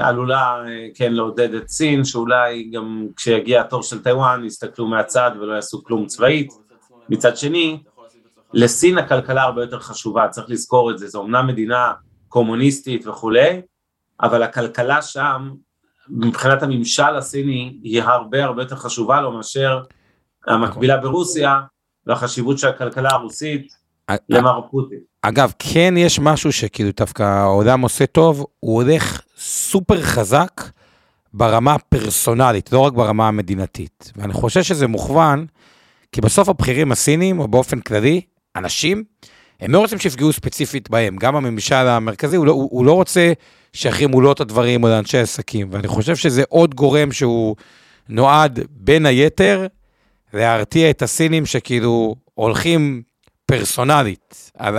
[0.00, 5.54] עלולה אה, כן לעודד את סין, שאולי גם כשיגיע התור של טיוואן יסתכלו מהצד ולא
[5.54, 6.52] יעשו כלום צבאית.
[7.08, 7.82] מצד שני,
[8.52, 11.92] לסין הכלכלה הרבה יותר חשובה, צריך לזכור את זה, זו אומנם מדינה
[12.28, 13.60] קומוניסטית וכולי,
[14.20, 15.50] אבל הכלכלה שם,
[16.08, 19.82] מבחינת הממשל הסיני, היא הרבה הרבה יותר חשובה לו מאשר
[20.46, 21.60] המקבילה ברוסיה,
[22.06, 23.72] והחשיבות של הכלכלה הרוסית
[24.28, 24.98] למר פוטין.
[25.22, 30.62] אגב, כן יש משהו שכאילו דווקא העולם עושה טוב, הוא הולך סופר חזק
[31.34, 34.12] ברמה הפרסונלית, לא רק ברמה המדינתית.
[34.16, 35.46] ואני חושב שזה מוכוון,
[36.12, 38.20] כי בסוף הבכירים הסינים, או באופן כללי,
[38.56, 39.04] אנשים,
[39.60, 41.16] הם לא רוצים שיפגעו ספציפית בהם.
[41.16, 43.32] גם הממשל המרכזי, הוא לא, הוא, הוא לא רוצה
[43.72, 45.68] שיחרימו לו את הדברים או לאנשי עסקים.
[45.70, 47.56] ואני חושב שזה עוד גורם שהוא
[48.08, 49.66] נועד, בין היתר,
[50.34, 53.02] להרתיע את הסינים שכאילו הולכים
[53.46, 54.78] פרסונלית על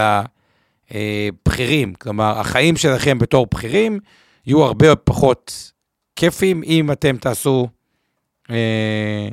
[0.90, 1.94] הבכירים.
[1.94, 4.00] כלומר, החיים שלכם בתור בכירים
[4.46, 5.72] יהיו הרבה פחות
[6.16, 7.68] כיפים אם אתם תעשו...
[8.50, 9.30] אה,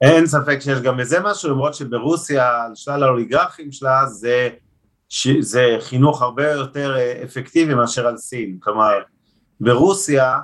[0.00, 4.48] אין ספק שיש גם בזה משהו, למרות שברוסיה, על שלל האוליגרכים שלה, זה,
[5.08, 8.56] ש, זה חינוך הרבה יותר אה, אפקטיבי מאשר על סין.
[8.60, 8.92] כלומר,
[9.60, 10.38] ברוסיה,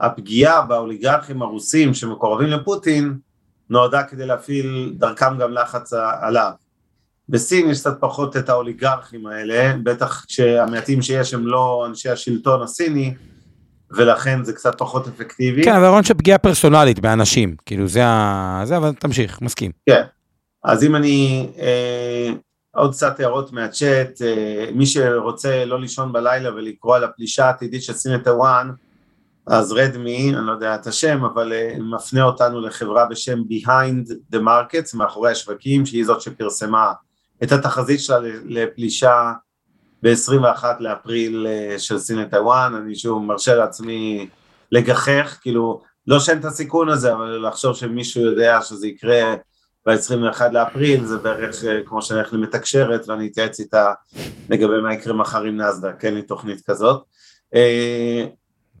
[0.00, 3.18] הפגיעה באוליגרכים הרוסים שמקורבים לפוטין,
[3.70, 6.52] נועדה כדי להפעיל דרכם גם לחץ עליו.
[7.30, 13.14] בסין יש קצת פחות את האוליגרכים האלה, בטח כשהמעטים שיש הם לא אנשי השלטון הסיני,
[13.90, 15.62] ולכן זה קצת פחות אפקטיבי.
[15.62, 18.62] כן, אבל הרעיון של פגיעה פרסונלית באנשים, כאילו זה ה...
[18.64, 19.70] זה, אבל תמשיך, מסכים.
[19.88, 20.02] כן,
[20.64, 22.32] אז אם אני, אה,
[22.74, 27.92] עוד קצת הערות מהצ'אט, אה, מי שרוצה לא לישון בלילה ולקרוא על הפלישה העתידית של
[27.92, 28.70] סין לטוואן,
[29.46, 34.38] אז רדמי, אני לא יודע את השם, אבל אה, מפנה אותנו לחברה בשם Behind the
[34.38, 36.92] Markets, מאחורי השווקים, שהיא זאת שפרסמה
[37.42, 39.32] את התחזית שלה לפלישה
[40.02, 44.28] ב-21 לאפריל אה, של סין לטיוואן, אני שוב מרשה לעצמי
[44.72, 49.34] לגחך, כאילו, לא שאין את הסיכון הזה, אבל לחשוב שמישהו יודע שזה יקרה
[49.86, 53.92] ב-21 לאפריל, זה בערך אה, כמו שאני הולך למתקשרת ואני אתייעץ איתה
[54.48, 57.04] לגבי מה יקרה מחר עם נסדק, אין לי תוכנית כזאת.
[57.54, 58.26] אה,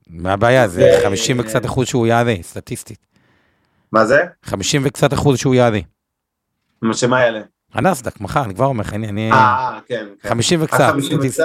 [0.06, 0.68] מה הבעיה?
[0.68, 3.06] זה 50 וקצת אחוז שהוא יעלה, סטטיסטית.
[3.92, 4.24] מה זה?
[4.42, 5.80] 50 וקצת אחוז שהוא יעלה.
[6.92, 7.40] שמה יעלה?
[7.74, 9.32] הנסדק, מחר, אני כבר אומר לך, אני...
[9.32, 10.06] אה, כן.
[10.28, 11.44] 50 וקצת, סטטיסטית.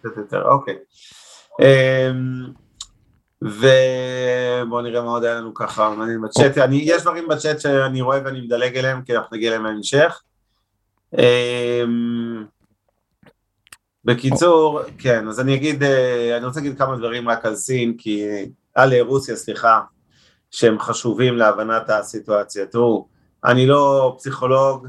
[0.00, 0.74] קצת יותר, אוקיי.
[1.60, 2.46] אמ,
[3.42, 8.20] ובואו נראה מה עוד היה לנו ככה, מעניין בצ'אט, אני, יש דברים בצ'אט שאני רואה
[8.24, 10.22] ואני מדלג אליהם, כי אנחנו נגיע אליהם בהמשך.
[11.18, 12.44] אמ,
[14.04, 18.24] בקיצור, כן, אז אני אגיד, אה, אני רוצה להגיד כמה דברים רק על סין, כי,
[18.74, 19.80] על רוסיה, סליחה,
[20.50, 22.66] שהם חשובים להבנת הסיטואציה.
[22.66, 23.08] תראו,
[23.44, 24.86] אני לא פסיכולוג,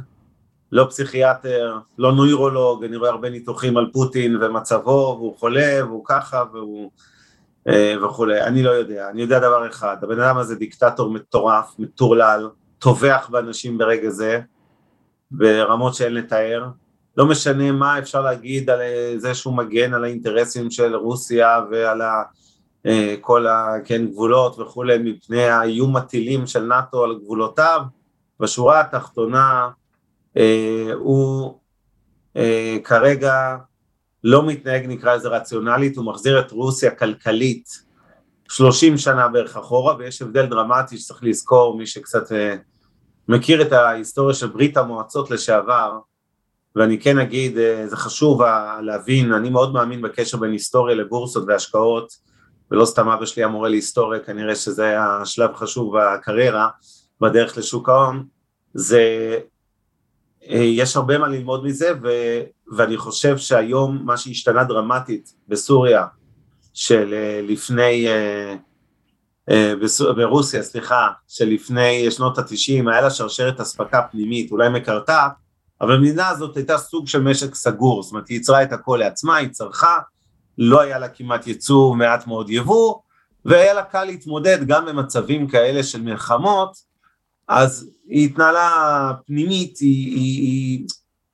[0.71, 6.43] לא פסיכיאטר, לא נוירולוג, אני רואה הרבה ניתוחים על פוטין ומצבו, והוא חולה, והוא ככה,
[6.53, 6.91] והוא...
[7.67, 12.49] אה, וכולי, אני לא יודע, אני יודע דבר אחד, הבן אדם הזה דיקטטור מטורף, מטורלל,
[12.79, 14.39] טובח באנשים ברגע זה,
[15.31, 16.67] ברמות שאין לתאר,
[17.17, 18.79] לא משנה מה אפשר להגיד על
[19.17, 22.23] זה שהוא מגן על האינטרסים של רוסיה ועל ה,
[22.85, 27.81] אה, כל הגבולות וכולי מפני האיום הטילים של נאט"ו על גבולותיו,
[28.39, 29.69] בשורה התחתונה
[30.93, 31.59] הוא
[32.37, 33.57] אה, כרגע
[34.23, 37.87] לא מתנהג נקרא לזה רציונלית, הוא מחזיר את רוסיה כלכלית
[38.49, 42.55] 30 שנה בערך אחורה ויש הבדל דרמטי שצריך לזכור מי שקצת אה,
[43.27, 45.99] מכיר את ההיסטוריה של ברית המועצות לשעבר
[46.75, 48.41] ואני כן אגיד, זה חשוב
[48.81, 52.11] להבין, אני מאוד מאמין בקשר בין היסטוריה לבורסות והשקעות
[52.71, 56.69] ולא סתם אבא שלי המורה להיסטוריה, כנראה שזה היה שלב חשוב בקריירה
[57.21, 58.25] בדרך לשוק ההון,
[58.73, 59.39] זה אה,
[60.49, 62.07] יש הרבה מה ללמוד מזה ו,
[62.77, 66.05] ואני חושב שהיום מה שהשתנה דרמטית בסוריה
[66.73, 69.73] של אה, לפני, אה,
[70.15, 75.27] ברוסיה סליחה, שלפני שנות התשעים היה לה שרשרת אספקה פנימית, אולי מקרטע,
[75.81, 79.35] אבל המדינה הזאת הייתה סוג של משק סגור, זאת אומרת היא ייצרה את הכל לעצמה,
[79.35, 79.97] היא צרכה,
[80.57, 82.95] לא היה לה כמעט ייצור, מעט מאוד יבוא,
[83.45, 86.77] והיה לה קל להתמודד גם במצבים כאלה של מלחמות,
[87.47, 90.87] אז היא התנהלה פנימית, היא, היא, היא,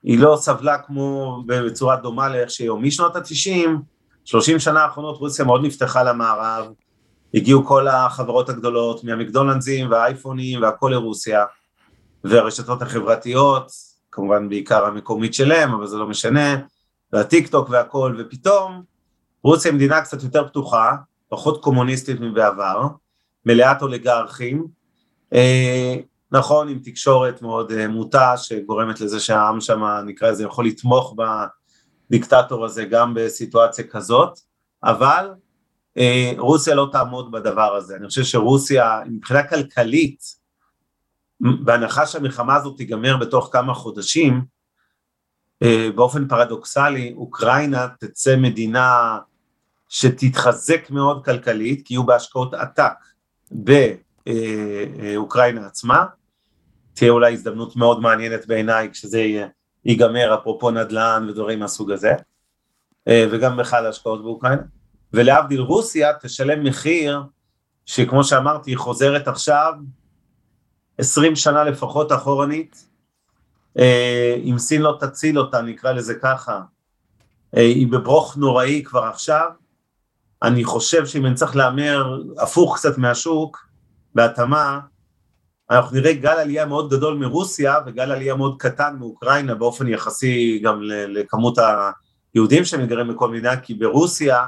[0.03, 2.83] היא לא סבלה כמו בצורה דומה לאיך שהיום.
[2.83, 3.81] משנות התשעים,
[4.25, 6.65] שלושים שנה האחרונות רוסיה מאוד נפתחה למערב,
[7.33, 11.45] הגיעו כל החברות הגדולות מהמקדונלדסים והאייפונים והכל לרוסיה,
[12.23, 13.71] והרשתות החברתיות,
[14.11, 16.55] כמובן בעיקר המקומית שלהם, אבל זה לא משנה,
[17.13, 18.83] והטיק טוק והכל, ופתאום
[19.43, 20.95] רוסיה היא מדינה קצת יותר פתוחה,
[21.29, 22.87] פחות קומוניסטית מבעבר,
[23.45, 24.67] מלאת אוליגרכים,
[26.33, 31.15] נכון, עם תקשורת מאוד אה, מוטה שגורמת לזה שהעם שם, נקרא לזה, יכול לתמוך
[32.09, 34.39] בדיקטטור הזה גם בסיטואציה כזאת,
[34.83, 35.31] אבל
[35.97, 37.95] אה, רוסיה לא תעמוד בדבר הזה.
[37.95, 40.43] אני חושב שרוסיה, מבחינה כלכלית,
[41.39, 44.41] בהנחה שהמלחמה הזאת תיגמר בתוך כמה חודשים,
[45.95, 49.19] באופן פרדוקסלי, אוקראינה תצא מדינה
[49.89, 52.93] שתתחזק מאוד כלכלית, כי יהיו בהשקעות עתק
[53.63, 53.93] ב...
[54.27, 56.05] אה, אה, אוקראינה עצמה,
[56.93, 59.25] תהיה אולי הזדמנות מאוד מעניינת בעיניי כשזה
[59.85, 62.13] ייגמר, אפרופו נדל"ן ודברים מהסוג הזה,
[63.07, 64.61] אה, וגם בכלל השקעות באוקראינה,
[65.13, 67.21] ולהבדיל רוסיה תשלם מחיר
[67.85, 69.73] שכמו שאמרתי היא חוזרת עכשיו
[70.97, 72.89] 20 שנה לפחות אחורנית,
[74.43, 76.61] אם סין לא תציל אותה נקרא לזה ככה,
[77.53, 79.49] היא בברוך נוראי כבר עכשיו,
[80.43, 83.72] אני חושב שאם אני צריך להמר הפוך קצת מהשוק,
[84.15, 84.79] בהתאמה,
[85.71, 90.79] אנחנו נראה גל עלייה מאוד גדול מרוסיה וגל עלייה מאוד קטן מאוקראינה באופן יחסי גם
[90.83, 91.57] לכמות
[92.35, 94.45] היהודים שמתגרים בכל מדינה, כי ברוסיה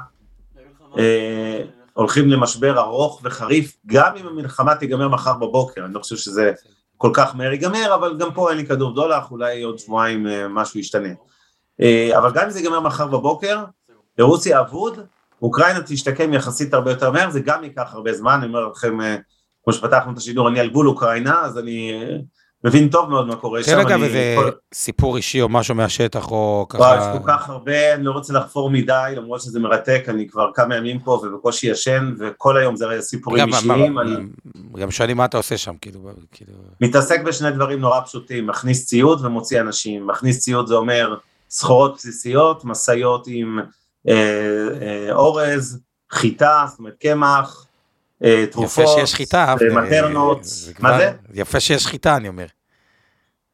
[0.98, 6.52] אה, הולכים למשבר ארוך וחריף, גם אם המלחמה תיגמר מחר בבוקר, אני לא חושב שזה
[6.96, 10.48] כל כך מהר ייגמר, אבל גם פה אין לי כדור דולח, אולי עוד שבועיים אה,
[10.48, 11.08] משהו ישתנה.
[11.80, 13.64] אה, אבל גם אם זה ייגמר מחר בבוקר,
[14.18, 14.98] ברוסיה אבוד,
[15.42, 18.98] אוקראינה תשתקם יחסית הרבה יותר מהר, זה גם ייקח הרבה זמן, אני אומר לכם,
[19.66, 21.92] כמו שפתחנו את השידור, אני על גבול אוקראינה, אז אני
[22.64, 23.72] מבין טוב מאוד מה קורה שם.
[23.72, 24.50] תן רגע איזה כל...
[24.74, 26.96] סיפור אישי או משהו מהשטח או ככה.
[26.98, 30.76] יש כל כך הרבה, אני לא רוצה לחפור מדי, למרות שזה מרתק, אני כבר כמה
[30.76, 33.94] ימים פה ובקושי ישן, וכל היום זה סיפורים גם, אישיים.
[33.94, 34.14] מה, אני...
[34.76, 36.00] גם שואלים מה אתה עושה שם, כאילו,
[36.32, 36.52] כאילו...
[36.80, 40.06] מתעסק בשני דברים נורא פשוטים, מכניס ציוד ומוציא אנשים.
[40.06, 41.16] מכניס ציוד זה אומר
[41.50, 43.58] סחורות בסיסיות, משאיות עם
[44.08, 45.80] אה, אה, אורז,
[46.12, 47.65] חיטה, זאת אומרת קמח, אה,
[48.50, 50.40] תרופות, יפה שיש חיטה, מטרנות,
[50.78, 51.12] מה זה?
[51.34, 52.46] יפה שיש חיטה, אני אומר.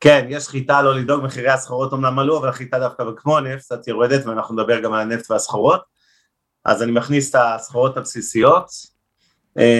[0.00, 3.88] כן, יש חיטה, לא לדאוג, מחירי הסחורות אמנם עלו, אבל החיטה דווקא כמו הנפט קצת
[3.88, 5.82] יורדת, ואנחנו נדבר גם על הנפט והסחורות.
[6.64, 8.70] אז אני מכניס את הסחורות הבסיסיות,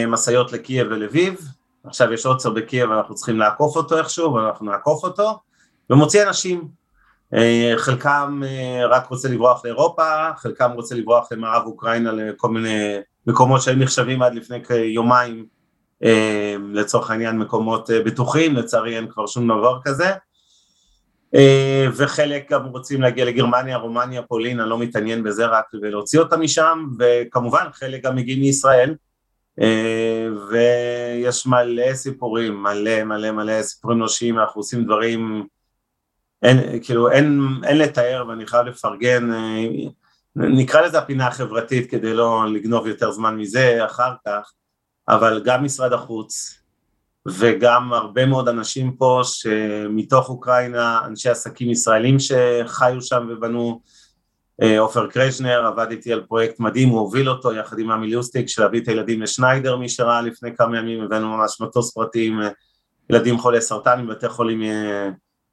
[0.08, 1.40] משאיות לקייב ולביב,
[1.84, 5.40] עכשיו יש עוצר בקייב, אנחנו צריכים לעקוף אותו איכשהו, ואנחנו נעקוף אותו,
[5.90, 6.68] ומוציא אנשים,
[7.76, 8.42] חלקם
[8.90, 10.02] רק רוצה לברוח לאירופה,
[10.36, 15.46] חלקם רוצה לברוח למערב אוקראינה לכל מיני מקומות שהיו נחשבים עד לפני כיומיים
[16.72, 20.12] לצורך העניין מקומות בטוחים, לצערי אין כבר שום דבר כזה.
[21.96, 26.86] וחלק גם רוצים להגיע לגרמניה, רומניה, פולין, אני לא מתעניין בזה רק ולהוציא אותם משם
[26.98, 28.94] וכמובן חלק גם מגיעים מישראל.
[30.50, 35.46] ויש מלא סיפורים, מלא מלא מלא סיפורים נושיים, אנחנו עושים דברים,
[36.42, 39.30] אין, כאילו אין, אין לתאר ואני חייב לפרגן
[40.36, 44.52] נקרא לזה הפינה החברתית כדי לא לגנוב יותר זמן מזה אחר כך,
[45.08, 46.58] אבל גם משרד החוץ
[47.28, 53.80] וגם הרבה מאוד אנשים פה שמתוך אוקראינה, אנשי עסקים ישראלים שחיו שם ובנו,
[54.78, 58.62] עופר קרז'נר עבד איתי על פרויקט מדהים, הוא הוביל אותו יחד עם עמי ליוסטיק של
[58.62, 62.40] להביא את הילדים לשניידר מי שראה לפני כמה ימים, הבאנו ממש מטוס פרטי עם
[63.10, 64.62] ילדים חולי סרטן מבתי חולים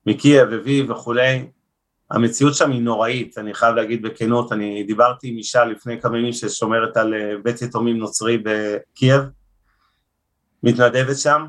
[0.10, 1.48] מקייב, אביב וכולי,
[2.12, 6.34] המציאות שם היא נוראית, אני חייב להגיד בכנות, אני דיברתי עם אישה לפני כמה ימים
[6.34, 9.22] ששומרת על בית יתומים נוצרי בקייב,
[10.64, 11.46] מתנדבת שם,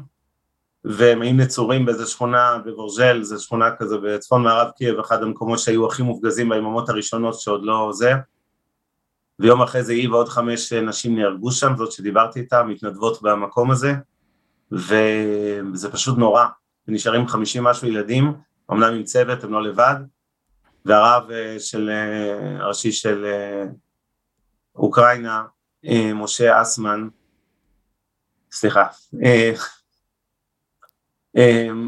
[0.84, 5.86] והם היו נצורים באיזה שכונה בבורג'ל, זו שכונה כזה בצפון מערב קייב, אחד המקומות שהיו
[5.86, 8.12] הכי מופגזים ביממות הראשונות שעוד לא זה,
[9.38, 13.92] ויום אחרי זה היא ועוד חמש נשים נהרגו שם, זאת שדיברתי איתה, מתנדבות במקום הזה,
[14.72, 16.46] וזה פשוט נורא,
[16.88, 18.32] נשארים חמישים משהו ילדים,
[18.72, 19.94] אמנם עם צוות, הם לא לבד,
[20.84, 21.90] והרב של,
[22.60, 23.26] הראשי של
[24.76, 25.44] אוקראינה,
[26.14, 27.08] משה אסמן,
[28.52, 28.86] סליחה,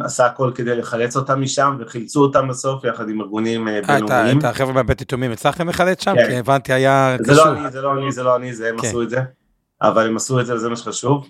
[0.05, 4.39] עשה הכל כדי לחלץ אותם משם וחילצו אותם בסוף יחד עם ארגונים בינלאומיים.
[4.39, 6.15] את החבר'ה מהבית יתומים הצלחתם לחלץ שם?
[6.29, 7.35] כי הבנתי היה קשור.
[7.35, 9.21] זה לא אני, זה לא אני, זה לא אני, זה הם עשו את זה,
[9.83, 11.29] אבל הם עשו את זה וזה מה שחשוב.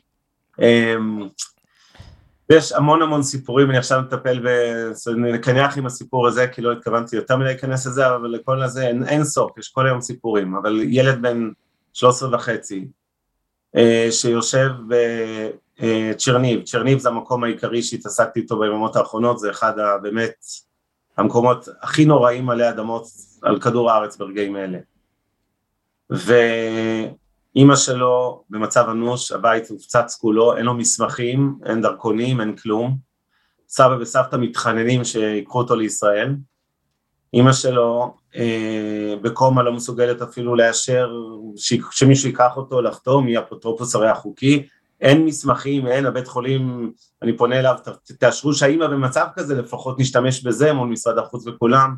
[2.50, 4.48] ויש המון המון סיפורים, אני עכשיו מטפל ב...
[5.16, 9.04] נקנח עם הסיפור הזה, כי לא התכוונתי יותר מדי להיכנס לזה, אבל לכל הזה אין,
[9.08, 11.50] אין סוף, יש כל היום סיפורים, אבל ילד בן
[11.92, 12.88] 13 וחצי,
[14.10, 14.70] שיושב
[15.80, 19.98] בצ'רניב, צ'רניב זה המקום העיקרי שהתעסקתי איתו ביממות האחרונות, זה אחד ה...
[19.98, 20.44] באמת
[21.16, 23.06] המקומות הכי נוראים עלי אדמות
[23.42, 24.78] על כדור הארץ ברגעים אלה.
[26.12, 26.32] ו...
[27.56, 32.96] אימא שלו במצב אנוש, הבית הופצץ כולו, אין לו מסמכים, אין דרכונים, אין כלום.
[33.68, 36.34] סבא וסבתא מתחננים שיקחו אותו לישראל.
[37.34, 41.10] אימא שלו אה, בקומה לא מסוגלת אפילו לאשר
[41.56, 41.74] ש...
[41.90, 44.66] שמישהו ייקח אותו לחתום, היא אפוטרופוס הרי החוקי.
[45.00, 50.42] אין מסמכים, אין, הבית חולים, אני פונה אליו, ת, תאשרו שהאימא במצב כזה, לפחות נשתמש
[50.42, 51.94] בזה מול משרד החוץ וכולם.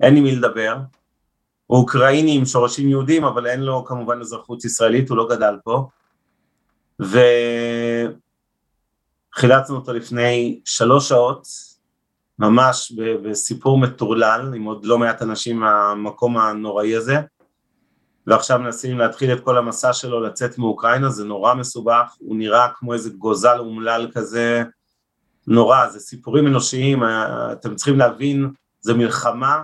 [0.00, 0.76] אין עם מי לדבר.
[1.68, 5.88] הוא אוקראיני עם שורשים יהודים, אבל אין לו כמובן אזרחות ישראלית, הוא לא גדל פה.
[9.34, 11.46] וחילצנו אותו לפני שלוש שעות,
[12.38, 17.16] ממש בסיפור מטורלל, עם עוד לא מעט אנשים מהמקום הנוראי הזה,
[18.26, 22.92] ועכשיו מנסים להתחיל את כל המסע שלו לצאת מאוקראינה, זה נורא מסובך, הוא נראה כמו
[22.92, 24.62] איזה גוזל אומלל כזה,
[25.46, 27.02] נורא, זה סיפורים אנושיים,
[27.52, 28.50] אתם צריכים להבין,
[28.80, 29.62] זה מלחמה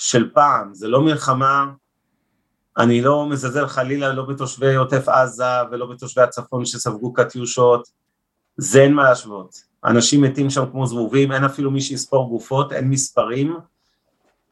[0.00, 1.66] של פעם, זה לא מלחמה,
[2.78, 7.88] אני לא מזלזל חלילה לא בתושבי עוטף עזה ולא בתושבי הצפון שספגו קטיושות,
[8.56, 12.88] זה אין מה להשוות, אנשים מתים שם כמו זבובים, אין אפילו מי שיספור גופות, אין
[12.88, 13.56] מספרים,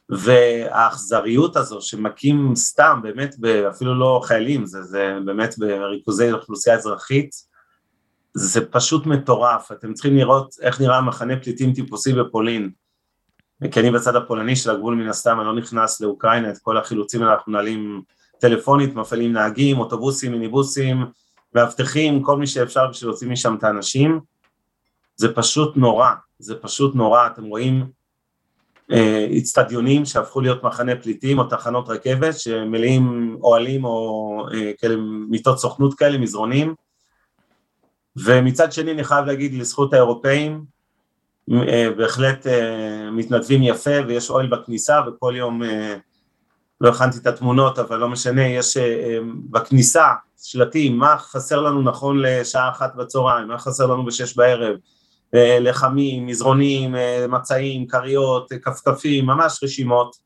[0.08, 3.34] והאכזריות הזו שמכים סתם, באמת,
[3.70, 7.30] אפילו לא חיילים, זה, זה באמת בריכוזי אוכלוסייה אזרחית,
[8.34, 12.70] זה פשוט מטורף, אתם צריכים לראות איך נראה מחנה פליטים טיפוסי בפולין,
[13.70, 17.22] כי אני בצד הפולני של הגבול מן הסתם, אני לא נכנס לאוקראינה, את כל החילוצים
[17.22, 18.02] אנחנו מנהלים
[18.40, 21.06] טלפונית, מפעילים נהגים, אוטובוסים, מיניבוסים,
[21.54, 24.20] מאבטחים, כל מי שאפשר בשביל להוציא משם את האנשים,
[25.16, 27.86] זה פשוט נורא, זה פשוט נורא, אתם רואים
[29.38, 34.96] אצטדיונים אה, שהפכו להיות מחנה פליטים או תחנות רכבת שמלאים אוהלים או אה, כאלה
[35.28, 36.74] מיטות סוכנות כאלה, מזרונים,
[38.16, 40.64] ומצד שני אני חייב להגיד לזכות האירופאים,
[41.96, 45.96] בהחלט אה, מתנדבים יפה ויש אוהל בכניסה וכל יום, אה,
[46.80, 48.76] לא הכנתי את התמונות אבל לא משנה, יש
[49.50, 50.06] בכניסה
[50.42, 54.76] שלטים מה חסר לנו נכון לשעה אחת בצהריים, מה חסר לנו בשש בערב,
[55.60, 56.94] לחמים, מזרונים,
[57.28, 60.16] מצעים, כריות, כפכפים, ממש רשימות.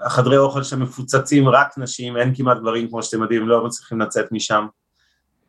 [0.00, 4.66] החדרי אוכל שמפוצצים רק נשים, אין כמעט גברים כמו שאתם יודעים, לא מצליחים לצאת משם.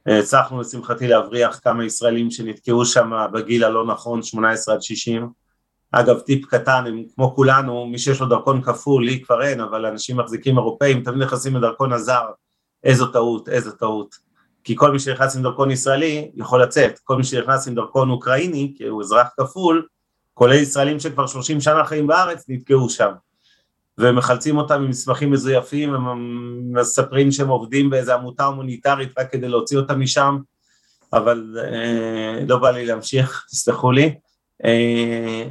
[0.07, 5.29] הצלחנו לשמחתי להבריח כמה ישראלים שנתקעו שם בגיל הלא נכון, 18 עד 60.
[5.91, 9.85] אגב, טיפ קטן, הם כמו כולנו, מי שיש לו דרכון כפול, לי כבר אין, אבל
[9.85, 12.25] אנשים מחזיקים אירופאים, תמיד נכנסים לדרכון הזר,
[12.83, 14.15] איזו טעות, איזו טעות.
[14.63, 18.73] כי כל מי שנכנס עם דרכון ישראלי יכול לצאת, כל מי שנכנס עם דרכון אוקראיני,
[18.77, 19.87] כי הוא אזרח כפול,
[20.33, 23.11] כולל ישראלים שכבר 30 שנה חיים בארץ, נתקעו שם.
[23.97, 29.99] ומחלצים אותם עם מסמכים מזויפים, ומספרים שהם עובדים באיזו עמותה הומניטרית רק כדי להוציא אותם
[29.99, 30.37] משם,
[31.13, 34.15] אבל אה, לא בא לי להמשיך, תסלחו לי.
[34.65, 35.43] אה,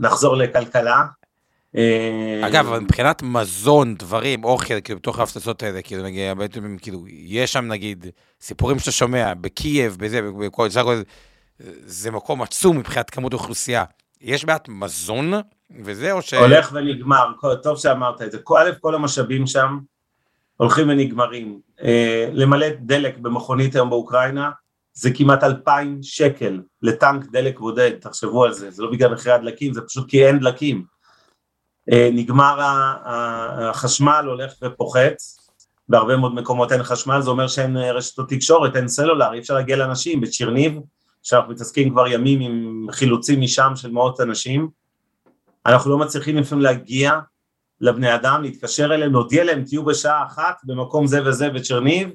[0.00, 1.02] נחזור לכלכלה.
[1.76, 7.52] אה, אגב, מבחינת מזון, דברים, אוכל, כאילו, בתוך ההפצצות האלה, כאילו, נגיד, בעצם, כאילו, יש
[7.52, 8.06] שם, נגיד,
[8.40, 10.80] סיפורים שאתה שומע, בקייב, בזה, בכל זה,
[11.84, 13.84] זה מקום עצום מבחינת כמות אוכלוסייה.
[14.20, 15.32] יש בעיית מזון
[15.84, 16.34] וזה או ש...
[16.34, 18.38] הולך ונגמר, טוב שאמרת את זה.
[18.58, 19.78] א', כל המשאבים שם
[20.56, 21.60] הולכים ונגמרים.
[21.82, 24.50] אה, למלא דלק במכונית היום באוקראינה
[24.94, 29.74] זה כמעט אלפיים שקל לטנק דלק בודד, תחשבו על זה, זה לא בגלל מחירי הדלקים,
[29.74, 30.84] זה פשוט כי אין דלקים.
[31.92, 32.58] אה, נגמר
[33.04, 35.14] החשמל, הולך ופוחת,
[35.88, 39.76] בהרבה מאוד מקומות אין חשמל, זה אומר שאין רשתות תקשורת, אין סלולר, אי אפשר להגיע
[39.76, 40.78] לאנשים, בצ'רניב,
[41.22, 44.68] שאנחנו מתעסקים כבר ימים עם חילוצים משם של מאות אנשים,
[45.66, 47.12] אנחנו לא מצליחים לפעמים להגיע
[47.80, 52.10] לבני אדם, להתקשר אליהם, להודיע להם תהיו בשעה אחת במקום זה וזה בצ'רניב,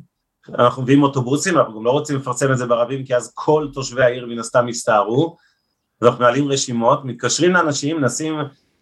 [0.49, 4.03] אנחנו מביאים אוטובוסים, אנחנו גם לא רוצים לפרסם את זה ברבים כי אז כל תושבי
[4.03, 5.37] העיר מן הסתם יסתערו,
[6.01, 8.35] ואנחנו מעלים רשימות, מתקשרים לאנשים, מנסים,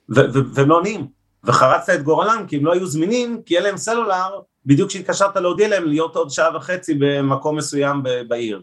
[0.09, 1.07] והם לא עונים,
[1.43, 5.67] וחרצת את גורלם כי הם לא היו זמינים, כי אין להם סלולר, בדיוק כשהתקשרת להודיע
[5.67, 8.61] להם להיות עוד שעה וחצי במקום מסוים בעיר.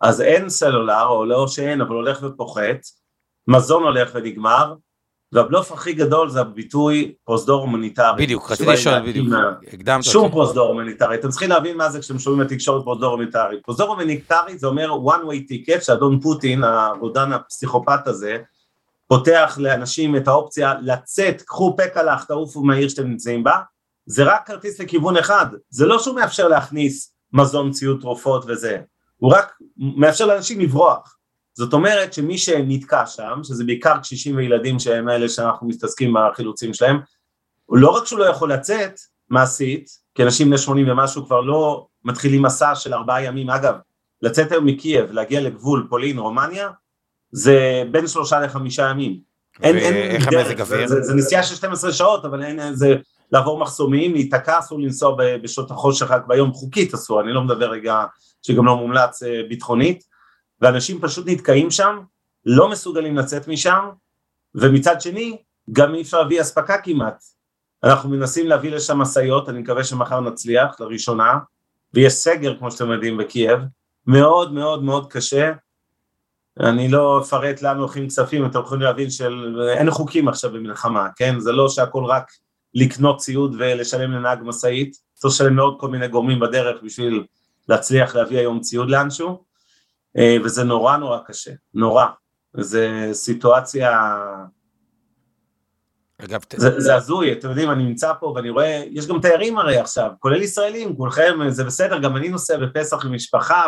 [0.00, 2.80] אז אין סלולר, או לא שאין, אבל הולך ופוחת,
[3.48, 4.74] מזון הולך ונגמר,
[5.32, 8.24] והבלוף הכי גדול זה הביטוי פרוזדור הומניטרי.
[8.24, 9.28] בדיוק, רציתי לשאול בדיוק,
[9.66, 10.10] הקדמת אותי.
[10.10, 13.62] שום פרוזדור הומניטרי, אתם צריכים להבין מה זה כשאתם שומעים בתקשורת פרוזדור הומניטרי.
[13.62, 18.38] פרוזדור הומניטרי זה אומר one way ticket שאדון פוטין, הרודן הפסיכופת הזה,
[19.08, 23.56] פותח לאנשים את האופציה לצאת, קחו פקלח, תעופו מהעיר שאתם נמצאים בה,
[24.06, 28.78] זה רק כרטיס לכיוון אחד, זה לא שהוא מאפשר להכניס מזון, ציוד, תרופות וזה,
[29.16, 31.15] הוא רק מאפשר לאנשים לברוח.
[31.56, 37.00] זאת אומרת שמי שנתקע שם, שזה בעיקר קשישים וילדים שהם אלה שאנחנו מתעסקים בחילוצים שלהם,
[37.68, 39.00] לא רק שהוא לא יכול לצאת
[39.30, 43.74] מעשית, כי אנשים בני 80 ומשהו כבר לא מתחילים מסע של ארבעה ימים, אגב,
[44.22, 46.70] לצאת היום מקייב, להגיע לגבול פולין, רומניה,
[47.32, 49.20] זה בין שלושה לחמישה ימים.
[49.60, 50.88] ואיך המזג אוויר?
[50.88, 52.94] זה, זה, זה נסיעה של 12 שעות, אבל אין איזה,
[53.32, 58.04] לעבור מחסומים, להיתקע, אסור לנסוע בשעות החושך רק ביום, חוקית אסור, אני לא מדבר רגע
[58.42, 60.04] שגם לא מומלץ אה, ביטחונית,
[60.60, 61.98] ואנשים פשוט נתקעים שם,
[62.46, 63.88] לא מסוגלים לצאת משם,
[64.54, 65.36] ומצד שני,
[65.72, 67.22] גם אי אפשר להביא אספקה כמעט.
[67.84, 71.38] אנחנו מנסים להביא לשם משאיות, אני מקווה שמחר נצליח, לראשונה,
[71.94, 73.60] ויש סגר, כמו שאתם יודעים, בקייב,
[74.06, 75.52] מאוד מאוד מאוד קשה.
[76.60, 81.40] אני לא אפרט לאן הולכים כספים, אתם יכולים להבין שאין חוקים עכשיו במלחמה, כן?
[81.40, 82.30] זה לא שהכל רק
[82.74, 87.24] לקנות ציוד ולשלם לנהג משאית, צריך לשלם לעוד כל מיני גורמים בדרך בשביל
[87.68, 89.44] להצליח להביא היום ציוד לאנשהו.
[90.18, 92.06] אה, וזה נורא נורא קשה, נורא.
[92.56, 94.16] זה סיטואציה...
[96.18, 99.78] אגב, זה, זה הזוי, אתם יודעים, אני נמצא פה ואני רואה, יש גם תיירים הרי
[99.78, 103.66] עכשיו, כולל ישראלים, כולכם, זה בסדר, גם אני נוסע בפסח עם משפחה,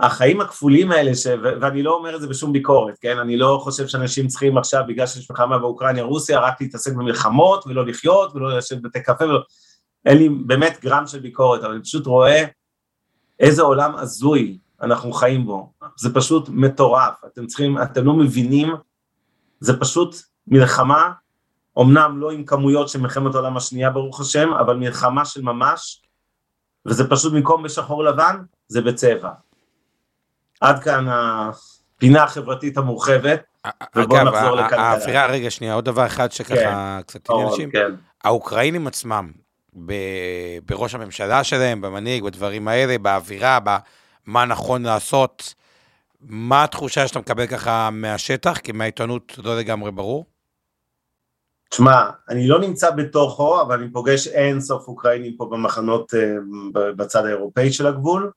[0.00, 1.26] והחיים הכפולים האלה, ש...
[1.42, 3.18] ואני לא אומר את זה בשום ביקורת, כן?
[3.18, 7.86] אני לא חושב שאנשים צריכים עכשיו, בגלל שיש מלחמה באוקראינה, רוסיה, רק להתעסק במלחמות ולא
[7.86, 9.40] לחיות ולא לשבת בתי קפה ולא...
[10.06, 12.44] אין לי באמת גרם של ביקורת, אבל אני פשוט רואה
[13.40, 18.74] איזה עולם הזוי אנחנו חיים בו, זה פשוט מטורף, אתם צריכים, אתם לא מבינים,
[19.60, 20.16] זה פשוט
[20.46, 21.10] מלחמה,
[21.80, 26.02] אמנם לא עם כמויות של מלחמת העולם השנייה ברוך השם, אבל מלחמה של ממש,
[26.86, 28.36] וזה פשוט במקום בשחור לבן,
[28.68, 29.30] זה בצבע.
[30.60, 33.42] עד כאן הפינה החברתית המורחבת,
[33.96, 34.82] ובואו נחזור לכלכלה.
[34.82, 37.92] האווירה, רגע שנייה, עוד דבר אחד שככה כן, קצת עניין אנשים, כן.
[38.24, 39.32] האוקראינים עצמם,
[40.66, 43.58] בראש הממשלה שלהם, במנהיג, בדברים האלה, באווירה,
[44.26, 45.54] מה נכון לעשות.
[46.20, 48.58] מה התחושה שאתה מקבל ככה מהשטח?
[48.58, 50.24] כי מהעיתונות לא לגמרי ברור.
[51.70, 56.34] תשמע, אני לא נמצא בתוכו, אבל אני פוגש אין סוף אוקראינים פה במחנות אה,
[56.96, 58.30] בצד האירופאי של הגבול.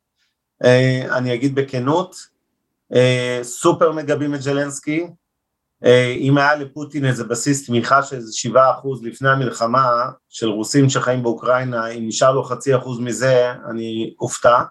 [0.64, 2.16] אה, אני אגיד בכנות,
[2.96, 5.08] אה, סופר מגבים את ז'לנסקי,
[6.18, 11.24] אם היה לפוטין איזה בסיס תמיכה של איזה שבעה אחוז לפני המלחמה של רוסים שחיים
[11.24, 14.62] באוקראינה, אם נשאר לו חצי אחוז מזה, אני אופתע.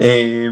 [0.00, 0.46] אה,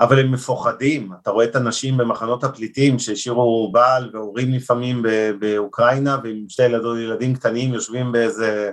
[0.00, 5.02] אבל הם מפוחדים, אתה רואה את הנשים במחנות הפליטים שהשאירו בעל והורים לפעמים
[5.38, 8.70] באוקראינה ועם שתי ילדות, ילדים קטנים יושבים באיזה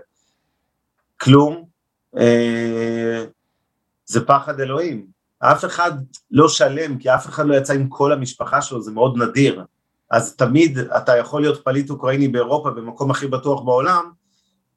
[1.19, 1.65] כלום,
[4.05, 5.07] זה פחד אלוהים,
[5.39, 5.91] אף אחד
[6.31, 9.63] לא שלם, כי אף אחד לא יצא עם כל המשפחה שלו, זה מאוד נדיר.
[10.11, 14.11] אז תמיד אתה יכול להיות פליט אוקראיני באירופה, במקום הכי בטוח בעולם,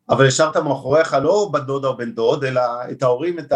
[0.08, 2.60] אבל השארת מאחוריך לא בת דודה או בן דוד, אלא
[2.90, 3.52] את ההורים, את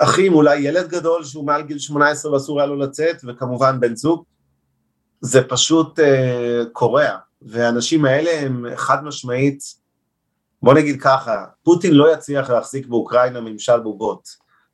[0.00, 4.24] האחים, אולי ילד גדול שהוא מעל גיל 18 ואסור היה לו לצאת, וכמובן בן זוג.
[5.20, 6.02] זה פשוט uh,
[6.72, 9.62] קורע, והאנשים האלה הם חד משמעית,
[10.62, 14.28] בוא נגיד ככה, פוטין לא יצליח להחזיק באוקראינה ממשל בובות.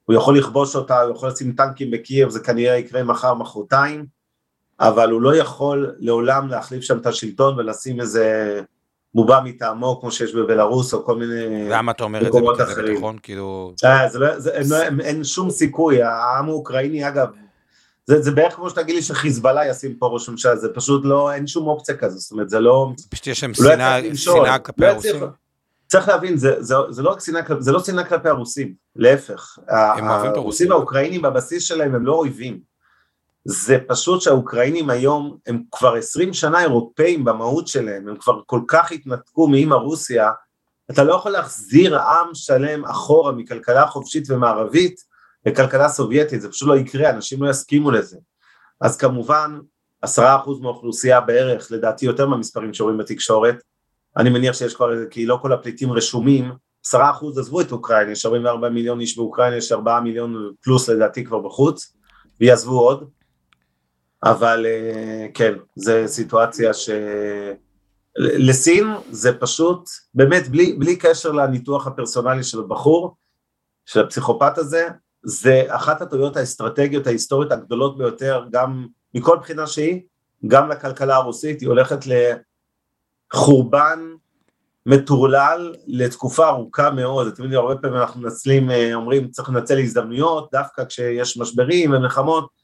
[0.05, 4.07] הוא יכול לכבוש אותה, הוא יכול לשים טנקים בקייב, זה כנראה יקרה מחר, מחרתיים,
[4.81, 8.61] אבל הוא לא יכול לעולם להחליף שם את השלטון ולשים איזה
[9.15, 13.17] בובה מטעמו, כמו שיש בבלארוס, או כל מיני למה אתה אומר את זה בכזה ביטחון?
[13.23, 13.73] כאילו...
[13.85, 17.29] אה, זה לא, זה, לא, אין שום סיכוי, העם האוקראיני, אגב,
[18.07, 21.47] זה, זה בערך כמו שתגיד לי שחיזבאללה ישים פה ראש ממשלה, זה פשוט לא, אין
[21.47, 22.93] שום אופציה כזו, זאת אומרת, זה לא...
[23.09, 25.23] פשוט יש שם לא שנאה כלפי הרוסים.
[25.87, 29.59] צריך להבין, זה, זה, זה לא רק שנאה, זה לא שנאה כלפי הרוסים, להפך.
[29.69, 32.74] הם אוהבים את הרוסים האוקראינים בבסיס שלהם הם לא אויבים.
[33.45, 38.92] זה פשוט שהאוקראינים היום הם כבר עשרים שנה אירופאים במהות שלהם, הם כבר כל כך
[38.92, 40.30] התנתקו מאמא רוסיה,
[40.90, 45.01] אתה לא יכול להחזיר עם שלם אחורה מכלכלה חופשית ומערבית
[45.47, 48.16] לכלכלה סובייטית, זה פשוט לא יקרה, אנשים לא יסכימו לזה.
[48.80, 49.59] אז כמובן,
[50.03, 53.57] עשרה אחוז מהאוכלוסייה בערך, לדעתי יותר מהמספרים שרואים בתקשורת,
[54.16, 56.53] אני מניח שיש כבר, כי לא כל הפליטים רשומים,
[56.86, 61.24] עשרה אחוז עזבו את אוקראינה, יש 44 מיליון איש באוקראינה, יש 4 מיליון פלוס לדעתי
[61.24, 61.97] כבר בחוץ,
[62.40, 63.11] ויעזבו עוד,
[64.25, 66.91] אבל אה, כן, זו סיטואציה ש...
[68.16, 73.16] לסין זה פשוט, באמת בלי, בלי קשר לניתוח הפרסונלי של הבחור,
[73.87, 74.89] של הפסיכופת הזה,
[75.22, 80.01] זה אחת הטעויות האסטרטגיות ההיסטוריות הגדולות ביותר, גם מכל בחינה שהיא,
[80.47, 81.99] גם לכלכלה הרוסית, היא הולכת
[83.33, 84.01] חורבן
[84.87, 90.49] מטורלל לתקופה ארוכה מאוד, אתם יודעים, הרבה פעמים אנחנו מנצלים, אה, אומרים צריך לנצל הזדמנויות,
[90.53, 92.64] דווקא כשיש משברים ומלחמות,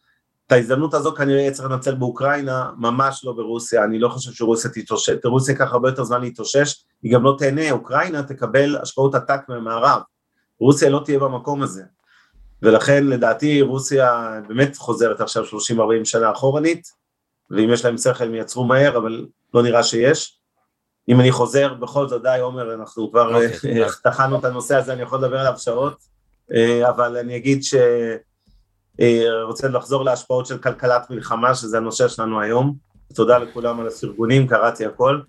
[0.51, 5.15] את ההזדמנות הזו כנראה צריך לנצל באוקראינה, ממש לא ברוסיה, אני לא חושב שרוסיה תתאושש,
[5.25, 10.01] רוסיה ייקח הרבה יותר זמן להתאושש, היא גם לא תהנה, אוקראינה תקבל השקעות עתק מהמערב,
[10.61, 11.83] רוסיה לא תהיה במקום הזה,
[12.63, 15.49] ולכן לדעתי רוסיה באמת חוזרת עכשיו 30-40
[16.05, 16.89] שנה אחורנית,
[17.51, 20.41] ואם יש להם שכל הם יצרו מהר, אבל לא נראה שיש.
[21.09, 24.77] אם אני חוזר, בכל זאת, די עומר, אנחנו כבר okay, אוקיי, אה, טחנו את הנושא
[24.77, 25.97] הזה, אני יכול לדבר עליו שעות,
[26.55, 27.75] אה, אבל אני אגיד ש...
[29.01, 32.74] אה, רוצה לחזור להשפעות של כלכלת מלחמה, שזה הנושא שלנו היום.
[33.14, 35.20] תודה לכולם על הפרגונים, קראתי הכל.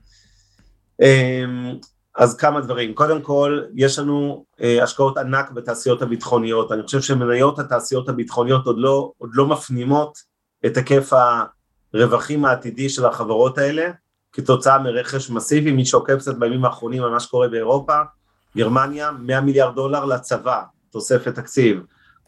[2.16, 4.46] אז כמה דברים, קודם כל יש לנו
[4.82, 10.18] השקעות ענק בתעשיות הביטחוניות, אני חושב שמניות התעשיות הביטחוניות עוד לא, עוד לא מפנימות
[10.66, 11.14] את היקף
[11.94, 13.92] הרווחים העתידי של החברות האלה,
[14.32, 17.96] כתוצאה מרכש מסיבי, מי שעוקב קצת בימים האחרונים על מה שקורה באירופה,
[18.58, 21.82] גרמניה 100 מיליארד דולר לצבא, תוספת תקציב,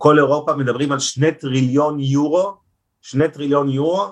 [0.04, 2.54] כל אירופה מדברים על שני טריליון יורו,
[3.02, 4.06] שני טריליון יורו,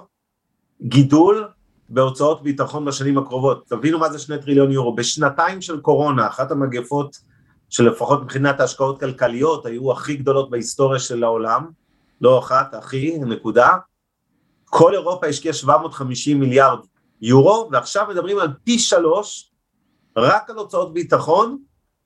[0.81, 1.47] גידול
[1.89, 7.17] בהוצאות ביטחון בשנים הקרובות, תבינו מה זה שני טריליון יורו, בשנתיים של קורונה, אחת המגפות
[7.69, 11.69] שלפחות מבחינת ההשקעות כלכליות היו הכי גדולות בהיסטוריה של העולם,
[12.21, 13.77] לא אחת, הכי, נקודה,
[14.65, 16.79] כל אירופה השקיעה 750 מיליארד
[17.21, 19.51] יורו, ועכשיו מדברים על פי שלוש
[20.17, 21.57] רק על הוצאות ביטחון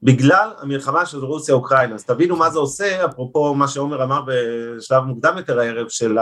[0.06, 1.96] בגלל המלחמה של רוסיה-אוקראינה.
[1.96, 6.18] אז תבינו מה זה עושה, אפרופו מה שעומר אמר בשלב מוקדם יותר הערב של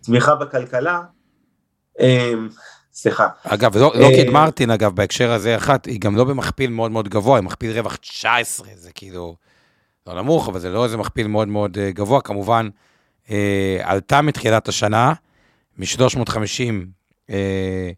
[0.00, 1.00] התמיכה בכלכלה.
[2.00, 2.48] אמ,
[2.92, 3.28] סליחה.
[3.44, 7.08] אגב, לא, לא קיד מרטין, אגב, בהקשר הזה אחת, היא גם לא במכפיל מאוד מאוד
[7.08, 9.36] גבוה, היא מכפיל רווח 19, זה כאילו
[10.06, 12.68] לא נמוך, אבל זה לא איזה מכפיל מאוד מאוד אה, גבוה, כמובן,
[13.30, 15.12] אה, עלתה מתחילת השנה,
[15.78, 16.74] מ-350
[17.30, 17.90] אה,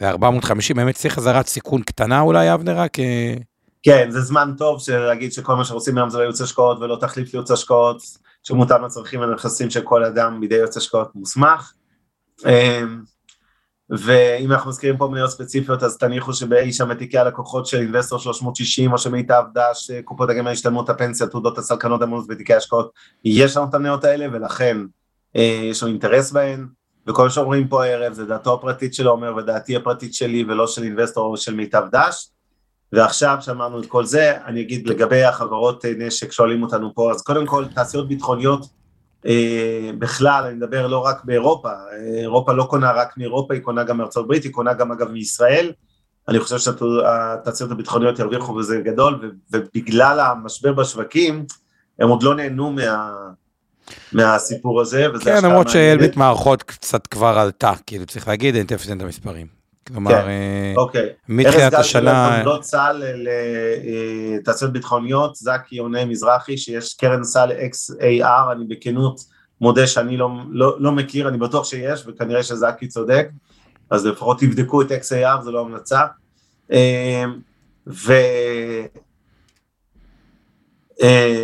[0.00, 2.98] ו-450, באמת צריך חזרת סיכון קטנה אולי, אבנר, רק...
[2.98, 3.34] אה...
[3.82, 6.96] כן, זה זמן טוב של להגיד שכל מה שעושים היום זה לא ייעוץ השקעות ולא
[7.00, 8.02] תחליף לייעוץ השקעות,
[8.42, 11.72] שמותאם לצרכים הנכסים של כל אדם בידי יועץ השקעות מוסמך.
[12.46, 13.02] אמ,
[13.90, 18.92] ואם אנחנו מזכירים פה מניות ספציפיות, אז תניחו שבאי שם תיקי הלקוחות של אינבסטור 360
[18.92, 22.92] או שמיטב דש, קופות הגמל השתלמות הפנסיה, תעודות הסלקנות המונוס ותיקי השקעות,
[23.24, 24.76] יש לנו את המניות האלה ולכן
[25.36, 26.66] אה, יש לנו אינטרס בהן.
[27.06, 30.82] וכל מה שאומרים פה הערב זה דעתו הפרטית של עומר ודעתי הפרטית שלי ולא של
[30.82, 32.30] אינבסטור או של מיטב דש.
[32.92, 37.46] ועכשיו שאמרנו את כל זה, אני אגיד לגבי החברות נשק שואלים אותנו פה, אז קודם
[37.46, 38.66] כל תעשיות ביטחוניות
[39.98, 41.70] בכלל, אני מדבר לא רק באירופה,
[42.20, 45.72] אירופה לא קונה רק מאירופה, היא קונה גם מארצות הברית, היא קונה גם אגב מישראל,
[46.28, 51.46] אני חושב שהתעשיות הביטחוניות ירוויחו בזה גדול, ובגלל המשבר בשווקים,
[51.98, 53.10] הם עוד לא נהנו מה...
[54.12, 58.90] מהסיפור הזה, וזה כן, למרות שאלביט מערכות קצת כבר עלתה, כאילו צריך להגיד, אין תפס
[58.90, 59.57] את המספרים.
[59.88, 61.08] כלומר, כן, אה, אוקיי.
[61.28, 62.36] מתחילת השנה...
[62.36, 63.02] ארז גל של צה"ל
[64.38, 69.20] לתעשיות ביטחוניות, זקי עונה מזרחי, שיש קרן סל XAR, אני בכנות
[69.60, 73.28] מודה שאני לא, לא, לא מכיר, אני בטוח שיש, וכנראה שזקי צודק,
[73.90, 76.00] אז לפחות תבדקו את XAR, זו לא המלצה.
[76.72, 77.24] אה,
[77.86, 78.12] ו...
[81.02, 81.34] אה,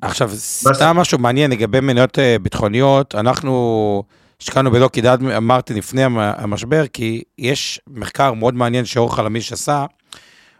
[0.00, 4.02] עכשיו, סתם משהו מעניין לגבי מניות ביטחוניות, אנחנו
[4.40, 9.86] השקענו בלוקי דעת, אמרתי לפני המשבר, כי יש מחקר מאוד מעניין שאור חלמיש עשה,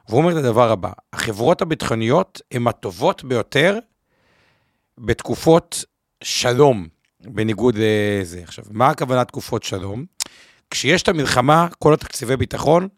[0.08, 3.78] והוא אומר את הדבר הבא, החברות הביטחוניות הן הטובות ביותר
[4.98, 5.84] בתקופות
[6.24, 6.88] שלום,
[7.20, 8.42] בניגוד לזה.
[8.42, 10.04] עכשיו, מה הכוונה תקופות שלום?
[10.70, 12.88] כשיש את המלחמה, כל התקציבי ביטחון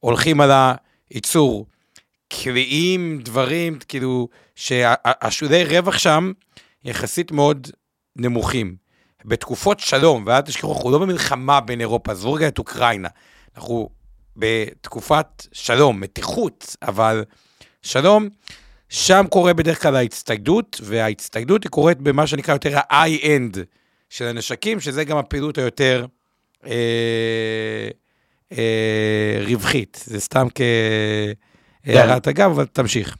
[0.00, 0.50] הולכים על
[1.10, 1.66] הייצור
[2.28, 6.32] קריאים, דברים, כאילו, שהשולי רווח שם
[6.84, 7.70] יחסית מאוד
[8.16, 8.85] נמוכים.
[9.26, 13.08] בתקופות שלום, ואל תשכחו, אנחנו לא במלחמה בין אירופה, עזבו רגע את אוקראינה.
[13.56, 13.88] אנחנו
[14.36, 17.24] בתקופת שלום, מתיחות, אבל
[17.82, 18.28] שלום,
[18.88, 23.58] שם קורה בדרך כלל ההצטיידות, וההצטיידות היא קורית במה שנקרא יותר ה-i-end
[24.10, 26.06] של הנשקים, שזה גם הפעילות היותר
[26.66, 27.88] אה,
[28.52, 30.02] אה, רווחית.
[30.04, 30.60] זה סתם כ...
[31.84, 32.30] הערת כן.
[32.30, 33.16] אגב, אבל תמשיך.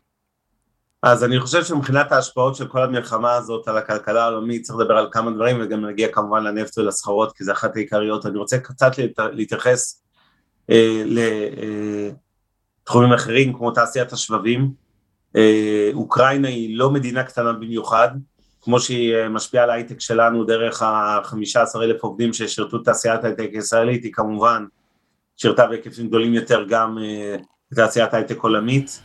[1.03, 5.09] אז אני חושב שמבחינת ההשפעות של כל המלחמה הזאת על הכלכלה העולמית צריך לדבר על
[5.12, 8.26] כמה דברים וגם נגיע כמובן לנפט ולסחרות כי זה אחת העיקריות.
[8.26, 8.92] אני רוצה קצת
[9.32, 10.03] להתייחס
[10.70, 11.03] אה,
[12.82, 14.70] לתחומים אה, אחרים כמו תעשיית השבבים.
[15.36, 18.09] אה, אוקראינה היא לא מדינה קטנה במיוחד,
[18.61, 24.05] כמו שהיא אה, משפיעה על ההייטק שלנו דרך ה-15 אלף עובדים ששירתו תעשיית ההייטק הישראלית,
[24.05, 24.64] היא כמובן
[25.36, 27.36] שירתה בהיקפים גדולים יותר גם אה,
[27.74, 29.01] תעשיית הייטק עולמית.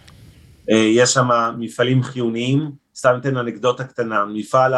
[0.69, 4.73] אה, יש שם מפעלים חיוניים, סתם אתן אנקדוטה קטנה, מפעל,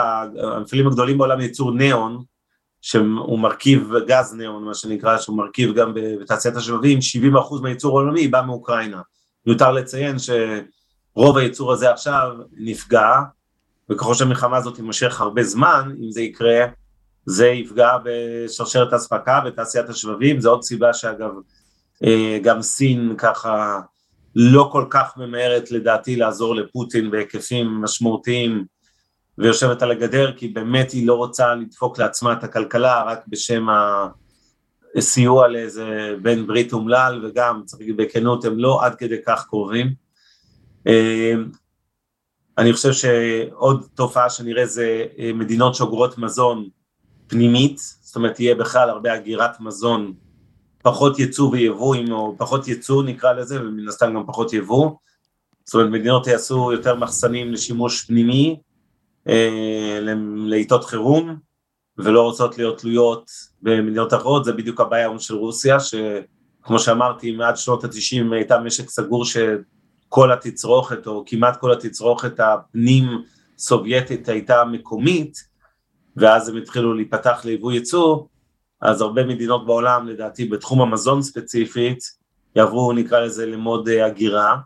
[0.55, 2.23] המפעלים הגדולים בעולם ייצור ניאון,
[2.81, 6.99] שהוא מרכיב גז ניאון, מה שנקרא, שהוא מרכיב גם בתעשיית השבבים,
[7.35, 9.01] 70% מהייצור העולמי בא מאוקראינה.
[9.45, 13.09] מיותר לציין שרוב הייצור הזה עכשיו נפגע,
[13.89, 16.65] וככל שהמלחמה הזאת תימשך הרבה זמן, אם זה יקרה,
[17.25, 21.31] זה יפגע בשרשרת האספקה בתעשיית השבבים, זו עוד סיבה שאגב
[22.03, 23.79] אה, גם סין ככה
[24.35, 28.65] לא כל כך ממהרת לדעתי לעזור לפוטין בהיקפים משמעותיים
[29.37, 33.67] ויושבת על הגדר כי באמת היא לא רוצה לדפוק לעצמה את הכלכלה רק בשם
[34.95, 39.93] הסיוע לאיזה בן ברית אומלל וגם צריך להגיד בכנות הם לא עד כדי כך קרובים.
[40.87, 41.33] אה,
[42.57, 46.69] אני חושב שעוד תופעה שנראה זה אה, מדינות שאוגרות מזון
[47.27, 50.13] פנימית, זאת אומרת תהיה בכלל הרבה הגירת מזון
[50.83, 54.91] פחות ייצוא ויבוא, או פחות ייצוא נקרא לזה, ומן הסתם גם פחות יבוא.
[55.65, 58.59] זאת אומרת, מדינות יעשו יותר מחסנים לשימוש פנימי,
[59.29, 59.99] אה,
[60.35, 61.35] לעיתות חירום,
[61.97, 63.31] ולא רוצות להיות תלויות
[63.61, 68.89] במדינות אחרות, זה בדיוק הבעיה היום של רוסיה, שכמו שאמרתי, מעד שנות ה-90 הייתה משק
[68.89, 73.05] סגור שכל התצרוכת, או כמעט כל התצרוכת הפנים
[73.57, 75.37] סובייטית הייתה מקומית,
[76.17, 78.17] ואז הם התחילו להיפתח ליבוא ייצוא,
[78.83, 81.99] אז הרבה מדינות בעולם, לדעתי בתחום המזון ספציפית,
[82.55, 84.57] יעברו נקרא לזה למוד אה, הגירה.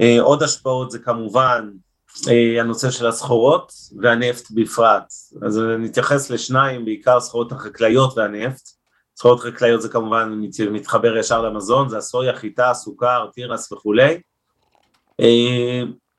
[0.00, 1.70] אה, עוד השפעות זה כמובן
[2.28, 5.12] אה, הנושא של הסחורות והנפט בפרט.
[5.46, 8.68] אז נתייחס לשניים, בעיקר סחורות החקלאיות והנפט.
[9.16, 10.40] סחורות חקלאיות זה כמובן
[10.70, 14.20] מתחבר ישר למזון, זה הסויה, חיטה, סוכר, תירס וכולי.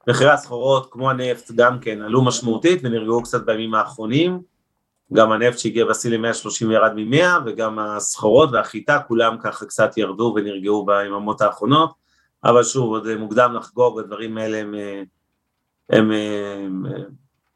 [0.08, 4.55] מחירי הסחורות כמו הנפט גם כן עלו משמעותית ונרגעו קצת בימים האחרונים.
[5.14, 10.86] גם הנפט שהגיע בשיא ל-130 ירד מ-100 וגם הסחורות והחיטה כולם ככה קצת ירדו ונרגעו
[10.86, 11.94] ביממות האחרונות.
[12.44, 14.76] אבל שוב עוד מוקדם לחגוג הדברים האלה הם,
[15.90, 16.86] הם, הם,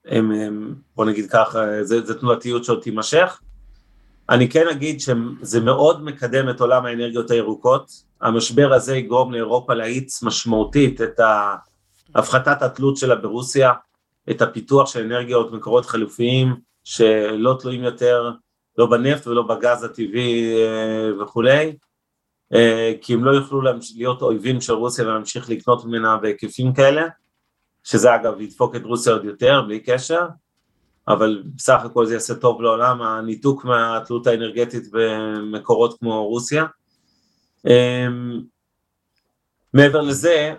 [0.06, 3.42] הם, הם בוא נגיד ככה זה, זה תנועתיות שעוד תימשך.
[4.30, 7.92] אני כן אגיד שזה מאוד מקדם את עולם האנרגיות הירוקות.
[8.22, 11.20] המשבר הזה יגרום לאירופה להאיץ משמעותית את
[12.16, 13.74] הפחתת התלות שלה ברוסיה
[14.30, 18.32] את הפיתוח של אנרגיות מקורות חלופיים שלא תלויים יותר
[18.78, 21.78] לא בנפט ולא בגז הטבעי אה, וכולי,
[22.54, 23.62] אה, כי הם לא יוכלו
[23.96, 27.08] להיות אויבים של רוסיה ולהמשיך לקנות ממנה בהיקפים כאלה,
[27.84, 30.28] שזה אגב ידפוק את רוסיה עוד יותר בלי קשר,
[31.08, 36.66] אבל בסך הכל זה יעשה טוב לעולם, הניתוק מהתלות האנרגטית במקורות כמו רוסיה.
[37.68, 38.08] אה,
[39.74, 40.56] מעבר לזה,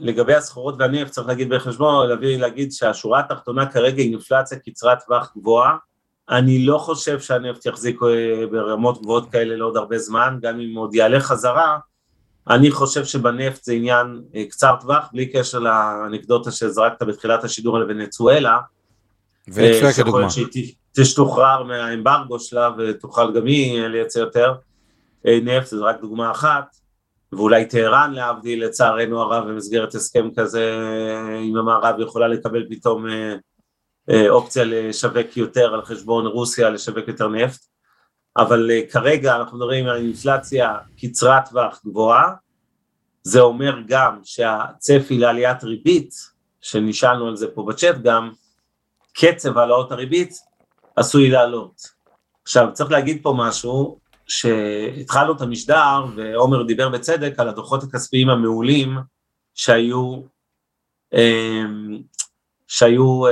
[0.00, 5.32] לגבי הסחורות והנפט צריך להגיד בחשבון, להביא להגיד שהשורה התחתונה כרגע היא אינפלציה קצרת טווח
[5.36, 5.76] גבוהה,
[6.30, 10.94] אני לא חושב שהנפט יחזיק אה, ברמות גבוהות כאלה לעוד הרבה זמן, גם אם עוד
[10.94, 11.78] יעלה חזרה,
[12.50, 17.86] אני חושב שבנפט זה עניין אה, קצר טווח, בלי קשר לאנקדוטה שזרקת בתחילת השידור על
[17.88, 18.58] ונצואלה.
[19.48, 20.30] ונצואלה כדוגמה.
[20.30, 24.54] שהיא תשתוחרר מהאמברגו שלה ותוכל גם היא לייצר יותר
[25.24, 26.76] נפט, זו רק דוגמה אחת.
[27.32, 30.76] ואולי טהרן להבדיל לצערנו הרב במסגרת הסכם כזה
[31.40, 33.34] עם המערב יכולה לקבל פתאום אה,
[34.10, 37.60] אה, אופציה לשווק יותר על חשבון רוסיה, לשווק יותר נפט,
[38.36, 42.34] אבל אה, כרגע אנחנו מדברים על אינפלציה קצרת טווח גבוהה,
[43.22, 46.14] זה אומר גם שהצפי לעליית ריבית,
[46.60, 48.30] שנשאלנו על זה פה בצ'אט גם,
[49.14, 50.34] קצב העלאות הריבית
[50.96, 51.96] עשוי לעלות.
[52.42, 58.98] עכשיו צריך להגיד פה משהו, שהתחלנו את המשדר, ועומר דיבר בצדק על הדוחות הכספיים המעולים
[59.54, 60.20] שהיו,
[61.14, 61.98] אמ,
[62.68, 63.22] שהיו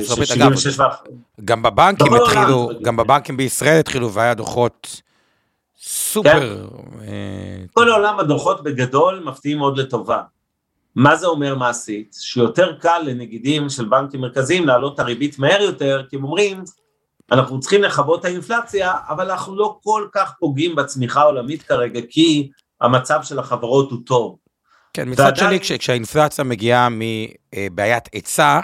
[0.00, 0.86] 76 אה,
[1.44, 5.02] גם בבנקים התחילו, גם בבנקים בישראל התחילו והיה דוחות
[5.80, 6.66] סופר.
[7.00, 10.22] אה, כל העולם הדוחות בגדול מפתיעים מאוד לטובה.
[10.94, 12.16] מה זה אומר מעשית?
[12.20, 16.64] שיותר קל לנגידים של בנקים מרכזיים להעלות את הריבית מהר יותר, כי הם אומרים,
[17.32, 22.50] אנחנו צריכים לכבות את האינפלציה, אבל אנחנו לא כל כך פוגעים בצמיחה העולמית כרגע, כי
[22.80, 24.36] המצב של החברות הוא טוב.
[24.92, 25.50] כן, מצד ועדיין...
[25.50, 28.60] שני, כש, כשהאינפלציה מגיעה מבעיית היצע,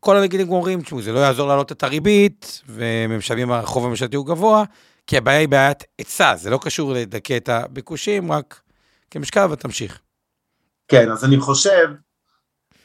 [0.00, 4.64] כל הנגידים אומרים, תשמעו, זה לא יעזור להעלות את הריבית, ומשלמים, החוב הממשלתי הוא גבוה,
[5.06, 8.60] כי הבעיה היא בעיית היצע, זה לא קשור לדכא את הביקושים, רק
[9.10, 10.00] כמשקל, ותמשיך.
[10.88, 11.88] כן, אז אני חושב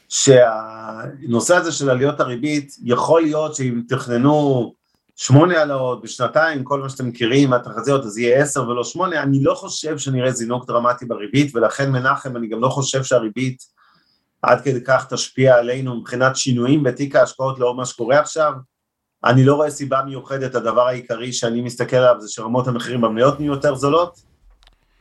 [0.10, 4.74] שהנושא הזה של עליות הריבית, יכול להיות שאם תכננו
[5.20, 9.54] שמונה העלאות בשנתיים, כל מה שאתם מכירים מהתחזיות, אז יהיה עשר ולא שמונה, אני לא
[9.54, 13.64] חושב שנראה זינוק דרמטי בריבית, ולכן מנחם, אני גם לא חושב שהריבית
[14.42, 18.54] עד כדי כך תשפיע עלינו מבחינת שינויים בתיק ההשקעות לאור מה שקורה עכשיו.
[19.26, 23.54] אני לא רואה סיבה מיוחדת, הדבר העיקרי שאני מסתכל עליו זה שרמות המחירים במניות נהיו
[23.54, 24.20] יותר זולות,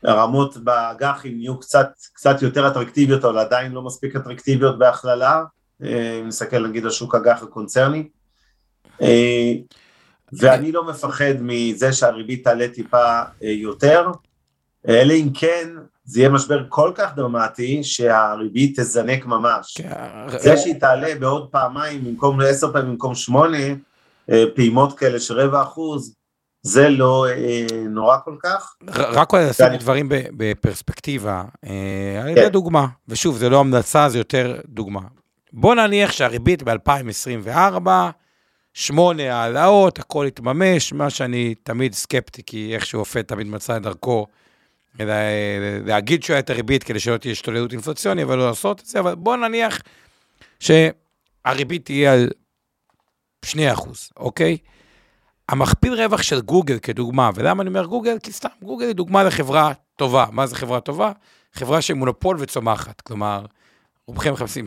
[0.05, 5.45] הרמות באג"חים נהיו קצת, קצת יותר אטרקטיביות, אבל עדיין לא מספיק אטרקטיביות בהכללה,
[5.83, 8.09] אה, אם נסתכל נגיד על שוק אג"ח הקונצרני.
[10.35, 14.11] אה, ואני לא מפחד מזה שהריבית תעלה טיפה אה, יותר,
[14.89, 15.68] אלא אם כן
[16.05, 19.74] זה יהיה משבר כל כך דרמטי שהריבית תזנק ממש.
[19.77, 20.39] כן.
[20.39, 23.59] זה שהיא תעלה בעוד פעמיים, במקום עשר פעמים, במקום שמונה,
[24.55, 26.16] פעימות כאלה של רבע אחוז,
[26.66, 28.77] זה לא אה, נורא כל כך.
[28.89, 29.77] רק כדי לשים.
[29.81, 32.49] דברים בפרספקטיבה, אה, על ידי כן.
[32.49, 35.01] דוגמה, ושוב, זה לא המלצה, זה יותר דוגמה.
[35.53, 37.89] בוא נניח שהריבית ב-2024,
[38.79, 44.27] שמונה העלאות, הכל יתממש, מה שאני תמיד סקפטי, כי איכשהו אופה תמיד מצא את דרכו
[45.85, 49.01] להגיד שהוא יעלה את הריבית כדי שלא תהיה השתוללות אינפלציוני, אבל לא לעשות את זה,
[49.01, 49.79] אבל בוא נניח
[50.61, 52.31] שהריבית תהיה על
[53.47, 53.49] 2%,
[54.16, 54.57] אוקיי?
[55.49, 58.18] המכפיל רווח של גוגל כדוגמה, ולמה אני אומר גוגל?
[58.22, 60.27] כי סתם, גוגל היא דוגמה לחברה טובה.
[60.33, 61.12] מה זה חברה טובה?
[61.53, 63.01] חברה של מונופול וצומחת.
[63.01, 63.47] כלומר,
[64.07, 64.64] רובכם מחפשים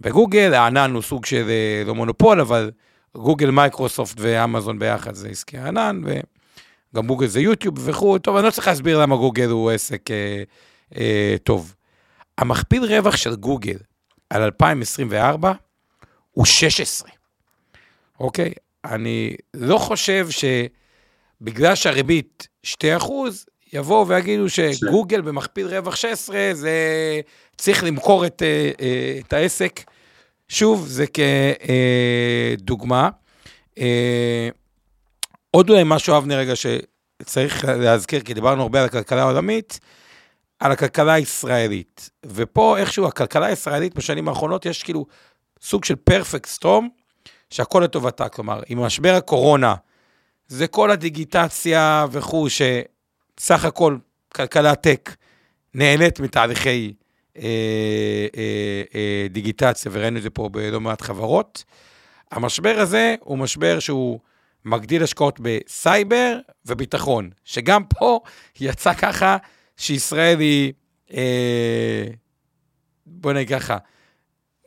[0.00, 2.70] בגוגל, הענן הוא סוג של אה, לא מונופול, אבל
[3.16, 8.18] גוגל, מייקרוסופט ואמזון ביחד זה עסקי הענן, וגם גוגל זה יוטיוב וכו'.
[8.18, 10.42] טוב, אני לא צריך להסביר למה גוגל הוא עסק אה,
[10.96, 11.74] אה, טוב.
[12.38, 13.76] המכפיל רווח של גוגל
[14.30, 15.52] על 2024
[16.30, 17.10] הוא 16.
[18.20, 18.52] אוקיי?
[18.84, 26.70] אני לא חושב שבגלל שהריבית 2 אחוז, יבואו ויגידו שגוגל במכפיל רווח 16, זה
[27.56, 29.80] צריך למכור את, אה, אה, את העסק.
[30.48, 31.04] שוב, זה
[32.56, 33.08] כדוגמה.
[33.78, 34.48] אה,
[35.50, 39.80] עוד אולי משהו, אבנר, רגע, שצריך להזכיר, כי דיברנו הרבה על הכלכלה העולמית,
[40.58, 42.10] על הכלכלה הישראלית.
[42.26, 45.06] ופה איכשהו הכלכלה הישראלית בשנים האחרונות, יש כאילו
[45.62, 46.88] סוג של פרפקט סטרום,
[47.50, 49.74] שהכל לטובתה, כלומר, עם משבר הקורונה,
[50.46, 53.96] זה כל הדיגיטציה וכו', שסך הכל
[54.34, 55.10] כלכלה טק
[55.74, 56.92] נהנית מתהליכי
[59.30, 61.64] דיגיטציה, וראינו את זה פה בלא מעט חברות.
[62.30, 64.20] המשבר הזה הוא משבר שהוא
[64.64, 68.20] מגדיל השקעות בסייבר וביטחון, שגם פה
[68.60, 69.36] יצא ככה
[69.76, 70.72] שישראל היא,
[71.14, 72.04] אה,
[73.06, 73.78] בוא נגיד ככה,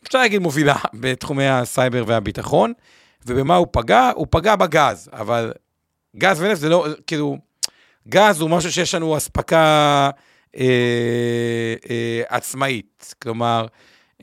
[0.08, 2.74] אפשר להגיד מובילה בתחומי הסייבר והביטחון,
[3.26, 4.12] ובמה הוא פגע?
[4.16, 5.54] הוא פגע בגז, אבל
[6.18, 7.38] גז ונפט זה לא, כאילו,
[8.08, 10.10] גז הוא משהו שיש לנו אספקה
[10.58, 13.16] אה, אה, עצמאית.
[13.22, 13.66] כלומר,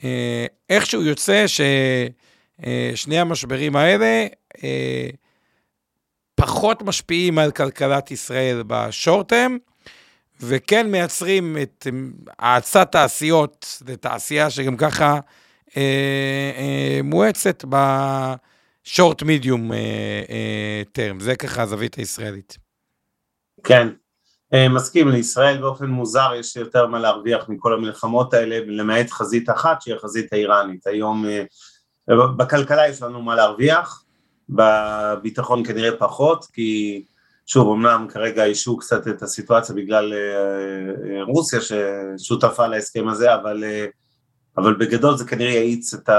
[0.05, 4.27] אה, איכשהו יוצא ששני אה, המשברים האלה
[4.65, 5.09] אה,
[6.35, 9.59] פחות משפיעים על כלכלת ישראל בשורט-טרם,
[10.41, 11.87] וכן מייצרים את
[12.39, 15.19] האצת תעשיות, זו תעשייה שגם ככה
[15.77, 19.71] אה, אה, מואצת בשורט מידיום
[20.93, 22.59] טרם, זה ככה הזווית הישראלית.
[23.65, 24.04] כן, אה,
[24.71, 29.95] מסכים, לישראל באופן מוזר יש יותר מה להרוויח מכל המלחמות האלה, למעט חזית אחת שהיא
[29.95, 30.87] החזית האיראנית.
[30.87, 31.45] היום אה,
[32.37, 34.05] בכלכלה יש לנו מה להרוויח,
[34.49, 37.05] בביטחון כנראה פחות, כי
[37.47, 43.65] שוב, אמנם כרגע אישו קצת את הסיטואציה בגלל אה, רוסיה ששותפה להסכם הזה, אבל,
[44.57, 46.11] אבל בגדול זה כנראה יאיץ את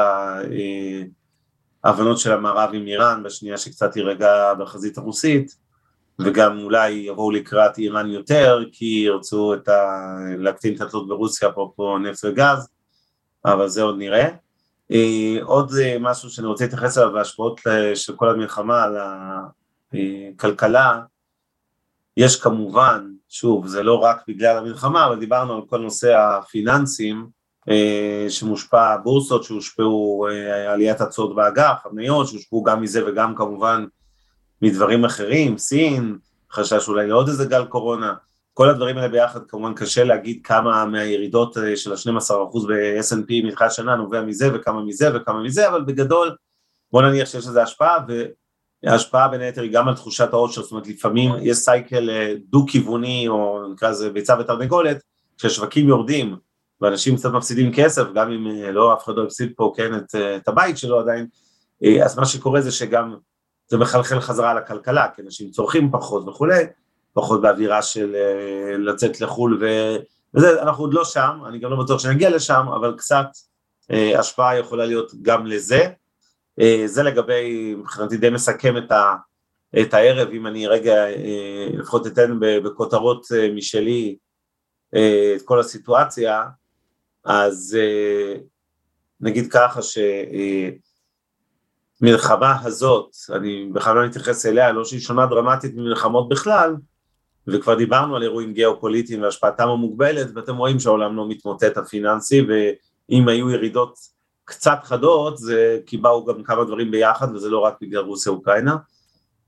[1.84, 5.65] ההבנות של המערב עם איראן בשנייה שקצת תירגע בחזית הרוסית.
[6.20, 10.16] וגם אולי יבואו לקראת איראן יותר, כי ירצו את ה...
[10.38, 12.70] להקטין את התלות ברוסיה, אפרופו נפט וגז,
[13.46, 14.30] אבל זה עוד נראה.
[14.92, 17.62] אה, עוד אה, משהו שאני רוצה להתייחס אליו בהשפעות
[17.96, 18.98] של כל המלחמה על
[19.94, 21.02] הכלכלה,
[22.18, 27.28] יש כמובן, שוב, זה לא רק בגלל המלחמה, אבל דיברנו על כל נושא הפיננסים,
[27.70, 30.28] אה, שמושפע, בורסות שהושפעו,
[30.68, 33.86] עליית הצעות באגף, המניות שהושפעו גם מזה וגם כמובן
[34.62, 36.18] מדברים אחרים, סין,
[36.52, 38.14] חשש אולי לעוד איזה גל קורונה,
[38.58, 43.96] כל הדברים האלה ביחד כמובן קשה להגיד כמה מהירידות אה, של ה-12% ב-S&P מתחילת שנה
[43.96, 46.36] נובע מזה וכמה מזה וכמה מזה, אבל בגדול
[46.92, 47.98] בוא נניח שיש לזה השפעה
[48.84, 53.28] וההשפעה בין היתר היא גם על תחושת העושר, זאת אומרת לפעמים יש סייקל אה, דו-כיווני
[53.28, 55.04] או נקרא לזה ביצה ותרנגולת,
[55.38, 56.36] כשהשווקים יורדים
[56.82, 60.16] ואנשים קצת מפסידים כסף, גם אם אה, לא אף אחד לא הפסיד פה כן את,
[60.16, 61.28] את הבית שלו עדיין,
[62.06, 63.16] אז מה שקורה זה שגם
[63.68, 66.64] זה מחלחל חזרה לכלכלה, כי אנשים צורכים פחות וכולי,
[67.14, 69.66] פחות באווירה של אה, לצאת לחו"ל ו...
[70.34, 73.26] וזה, אנחנו עוד לא שם, אני גם לא בטוח שנגיע לשם, אבל קצת
[73.92, 75.90] אה, השפעה יכולה להיות גם לזה.
[76.60, 79.16] אה, זה לגבי, מבחינתי די מסכם את, ה,
[79.82, 84.18] את הערב, אם אני רגע אה, לפחות אתן בכותרות אה, משלי
[84.96, 86.44] אה, את כל הסיטואציה,
[87.26, 88.40] אז אה,
[89.20, 89.98] נגיד ככה ש...
[89.98, 90.70] אה,
[92.02, 96.76] המלחמה הזאת, אני בכלל לא מתייחס אליה, לא שהיא שונה דרמטית ממלחמות בכלל,
[97.48, 103.50] וכבר דיברנו על אירועים גיאופוליטיים והשפעתם המוגבלת, ואתם רואים שהעולם לא מתמוטט הפיננסי, ואם היו
[103.50, 103.98] ירידות
[104.46, 108.76] קצת חדות, זה כי באו גם כמה דברים ביחד, וזה לא רק בגלל רוסיה-אוקראינה,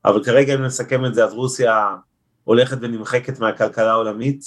[0.05, 1.95] אבל כרגע אם נסכם את זה, אז רוסיה
[2.43, 4.43] הולכת ונמחקת מהכלכלה העולמית,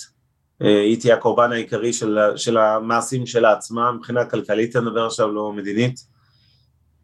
[0.62, 5.32] אה, היא תהיה הקורבן העיקרי של, של המעשים שלה עצמה, מבחינה כלכלית אני מדבר עכשיו,
[5.32, 6.09] לא מדינית,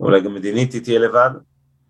[0.00, 1.30] אולי גם מדינית היא תהיה לבד.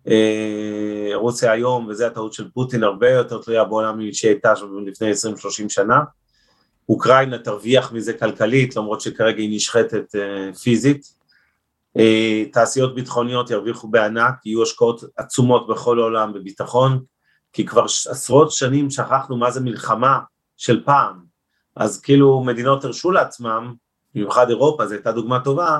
[0.07, 4.53] אה, רוסיה היום, וזו הטעות של פוטין, הרבה יותר תלויה בעולם שהיא הייתה
[4.85, 5.99] לפני 20-30 שנה.
[6.89, 11.17] אוקראינה תרוויח מזה כלכלית, למרות שכרגע היא נשחטת אה, פיזית.
[11.97, 17.03] אה, תעשיות ביטחוניות ירוויחו בענק, יהיו השקעות עצומות בכל העולם בביטחון,
[17.53, 20.19] כי כבר עשרות שנים שכחנו מה זה מלחמה
[20.57, 21.23] של פעם,
[21.75, 23.73] אז כאילו מדינות הרשו לעצמם,
[24.15, 25.79] במיוחד אירופה, זו הייתה דוגמה טובה,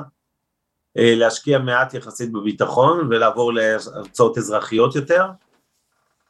[0.96, 5.24] להשקיע מעט יחסית בביטחון ולעבור להרצאות אזרחיות יותר.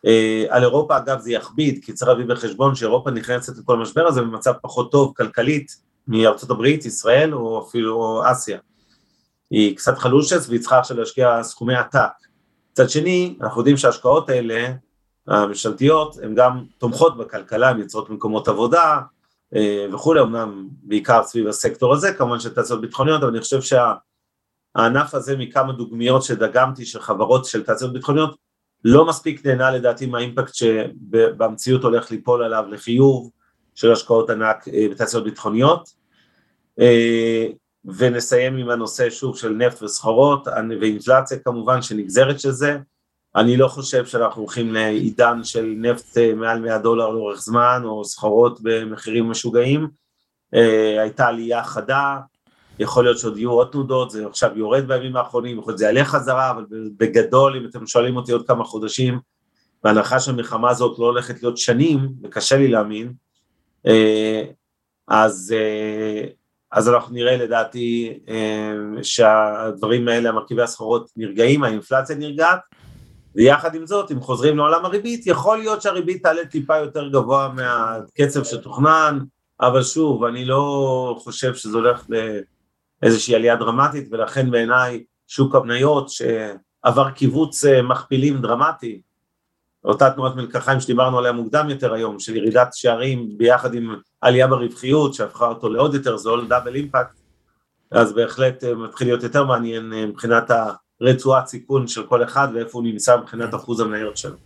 [0.07, 4.23] אה, על אירופה אגב זה יכביד, כי צריך להביא בחשבון שאירופה נכנסת לכל המשבר הזה
[4.23, 5.77] במצב פחות טוב כלכלית
[6.09, 8.59] מארצות הברית, ישראל או אפילו אסיה.
[9.51, 12.11] היא קצת חלושת והיא צריכה עכשיו להשקיע סכומי עתק.
[12.73, 14.73] מצד שני, אנחנו יודעים שההשקעות האלה,
[15.27, 19.01] הממשלתיות, הן גם תומכות בכלכלה, הן יוצרות מקומות עבודה
[19.57, 23.93] אה, וכולי, אמנם בעיקר סביב הסקטור הזה, כמובן של תעשיות ביטחוניות, אבל אני חושב שה...
[24.79, 28.37] הענף הזה מכמה דוגמיות שדגמתי של חברות של תעשיות ביטחוניות
[28.85, 33.31] לא מספיק נהנה לדעתי מהאימפקט שבמציאות הולך ליפול עליו לחיוב
[33.75, 35.89] של השקעות ענק אה, בתעשיות ביטחוניות.
[36.81, 37.47] אה,
[37.85, 40.49] ונסיים עם הנושא שוב של נפט וסחורות
[40.81, 42.79] ואינפלציה כמובן שנגזרת של זה.
[43.37, 48.05] אני לא חושב שאנחנו הולכים לעידן של נפט אה, מעל 100 דולר לאורך זמן או
[48.05, 49.89] סחורות במחירים משוגעים.
[51.01, 52.17] הייתה עלייה חדה
[52.79, 56.05] יכול להיות שעוד יהיו עוד תנודות, זה עכשיו יורד בימים האחרונים, יכול להיות שזה יעלה
[56.05, 56.65] חזרה, אבל
[56.97, 59.19] בגדול, אם אתם שואלים אותי עוד כמה חודשים,
[59.85, 63.13] בהנחה שהמלחמה הזאת לא הולכת להיות שנים, וקשה לי להאמין,
[63.87, 64.45] אה,
[65.09, 66.25] אז, אה,
[66.73, 72.61] אז אנחנו נראה לדעתי אה, שהדברים האלה, המרכיבי הסחורות נרגעים, האינפלציה נרגעת,
[73.35, 78.45] ויחד עם זאת, אם חוזרים לעולם הריבית, יכול להיות שהריבית תעלה טיפה יותר גבוה מהקצב
[78.45, 79.19] שתוכנן,
[79.61, 82.39] אבל שוב, אני לא חושב שזה הולך ל...
[83.03, 89.01] איזושהי עלייה דרמטית, ולכן בעיניי שוק המניות שעבר קיבוץ אה, מכפילים דרמטי,
[89.85, 95.15] אותה תנועת מלקחיים שדיברנו עליה מוקדם יותר היום, של ירידת שערים ביחד עם עלייה ברווחיות
[95.15, 97.21] שהפכה אותו לעוד יותר זול, דאבל אימפקט,
[97.91, 100.51] אז בהחלט אה, מתחיל להיות יותר מעניין אה, מבחינת
[101.01, 104.37] הרצועת סיכון של כל אחד ואיפה הוא נמצא מבחינת אחוז המניות שלו.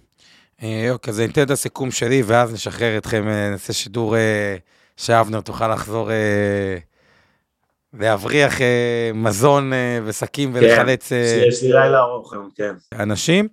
[0.91, 4.15] אוקיי, אז אני אתן את הסיכום שלי, ואז נשחרר אתכם, נעשה שידור
[4.97, 6.11] שאבנר תוכל לחזור
[7.99, 8.55] להבריח
[9.15, 9.73] מזון
[10.05, 11.09] ושקים כן, ולחלץ...
[11.09, 12.73] שיש לי לילה ארוך היום, כן.
[12.93, 13.49] אנשים.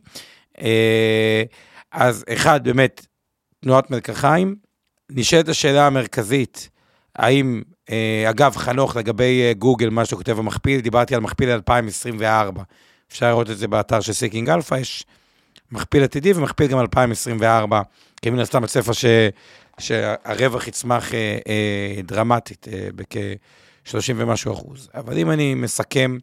[1.91, 3.05] אז אחד, באמת,
[3.63, 4.55] תנועת מלקחיים.
[5.09, 6.69] נשאלת השאלה המרכזית,
[7.15, 7.61] האם,
[8.29, 12.63] אגב, חנוך, לגבי גוגל, מה שאתה כותב המכפיל, דיברתי על מכפיל 2024.
[13.11, 15.05] אפשר לראות את זה באתר של Seeking Alpha, יש
[15.71, 17.81] מכפיל עתידי ומכפיל גם 2024,
[18.21, 19.05] כי מן הסתם הצפי ש,
[19.79, 22.87] שהרווח יצמח אה, אה, דרמטית, אה,
[23.95, 24.89] בכ-30 ומשהו אחוז.
[24.93, 26.17] אבל אם אני מסכם,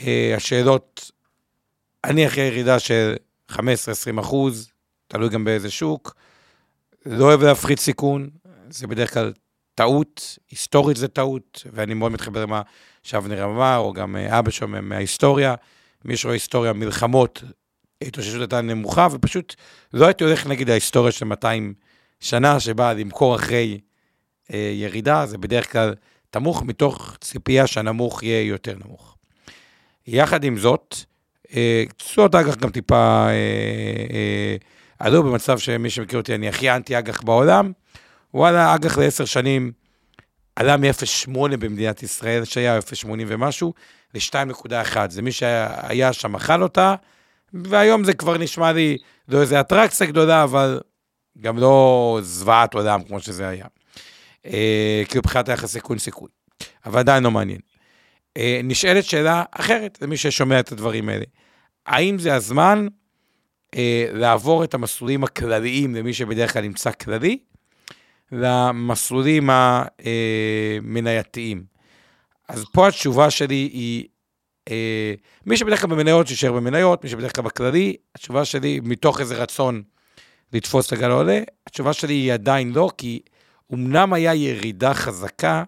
[0.00, 1.10] אה, השאלות,
[2.04, 3.14] אני אחרי ירידה של
[3.52, 3.56] 15-20
[4.20, 4.70] אחוז,
[5.08, 6.14] תלוי גם באיזה שוק,
[7.06, 8.28] לא אוהב להפחית סיכון,
[8.70, 9.32] זה בדרך כלל
[9.74, 12.62] טעות, היסטורית זה טעות, ואני מאוד מתחבר למה
[13.02, 15.54] שאבנר אמר, או גם אה, אבא שומע מההיסטוריה.
[16.04, 17.42] מי שרואה היסטוריה, מלחמות,
[18.02, 19.54] ההתאוששות הייתה נמוכה, ופשוט
[19.92, 21.74] לא הייתי הולך נגד ההיסטוריה של 200
[22.20, 23.80] שנה, שבאה למכור אחרי
[24.52, 25.94] אה, ירידה, זה בדרך כלל
[26.34, 29.16] תמוך מתוך ציפייה שהנמוך יהיה יותר נמוך.
[30.06, 30.96] יחד עם זאת,
[31.56, 33.30] אה, תשואות אג"ח גם טיפה אה,
[34.12, 34.56] אה,
[34.98, 37.72] עלו במצב שמי שמכיר אותי, אני הכי אנטי אג"ח בעולם.
[38.34, 39.72] וואלה, אג"ח לעשר שנים
[40.56, 43.74] עלה מ-0.8 במדינת ישראל, שהיה 0.80 ומשהו,
[44.14, 44.96] ל-2.1.
[45.08, 46.94] זה מי שהיה שם אכל אותה,
[47.52, 48.96] והיום זה כבר נשמע לי
[49.28, 50.80] לא איזה אטרקציה גדולה, אבל
[51.40, 53.66] גם לא זוועת עולם כמו שזה היה.
[54.46, 56.28] אה, כאילו מבחינת היחס סיכון סיכוי,
[56.86, 57.60] אבל עדיין לא מעניין.
[58.36, 61.24] אה, נשאלת שאלה אחרת למי ששומע את הדברים האלה.
[61.86, 62.86] האם זה הזמן
[63.74, 67.38] אה, לעבור את המסלולים הכלליים למי שבדרך כלל נמצא כללי,
[68.32, 71.58] למסלולים המנייתיים?
[71.58, 71.64] אה,
[72.48, 74.08] אז פה התשובה שלי היא
[74.70, 75.14] אה,
[75.46, 79.82] מי שבדרך כלל במניות, יישאר במניות, מי שבדרך כלל בכללי, התשובה שלי, מתוך איזה רצון
[80.52, 83.20] לתפוס את הגל העולה, התשובה שלי היא עדיין לא, כי
[83.72, 85.64] אמנם היה ירידה חזקה,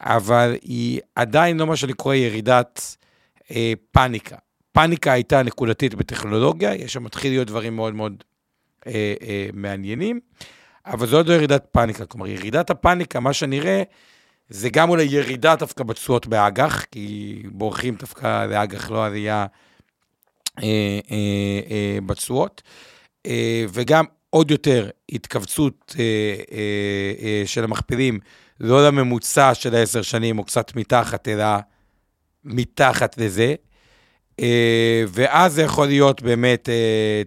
[0.00, 2.96] אבל היא עדיין לא מה שאני קורא ירידת
[3.50, 4.36] אה, פאניקה.
[4.72, 8.24] פאניקה הייתה נקודתית בטכנולוגיה, יש שם מתחיל להיות דברים מאוד מאוד
[8.86, 10.20] אה, אה, מעניינים,
[10.86, 12.06] אבל זו עוד לא ירידת פאניקה.
[12.06, 13.82] כלומר, ירידת הפאניקה, מה שנראה,
[14.48, 19.46] זה גם אולי ירידה דווקא בתשואות באג"ח, כי בורחים דווקא לאג"ח, לא עלייה
[20.62, 22.62] אה, אה, אה, בתשואות,
[23.26, 24.04] אה, וגם
[24.36, 26.04] עוד יותר התכווצות אה,
[26.52, 26.58] אה,
[27.22, 28.18] אה, של המכפילים,
[28.60, 31.44] לא לממוצע של העשר שנים, או קצת מתחת, אלא
[32.44, 33.54] מתחת לזה.
[35.08, 36.68] ואז זה יכול להיות באמת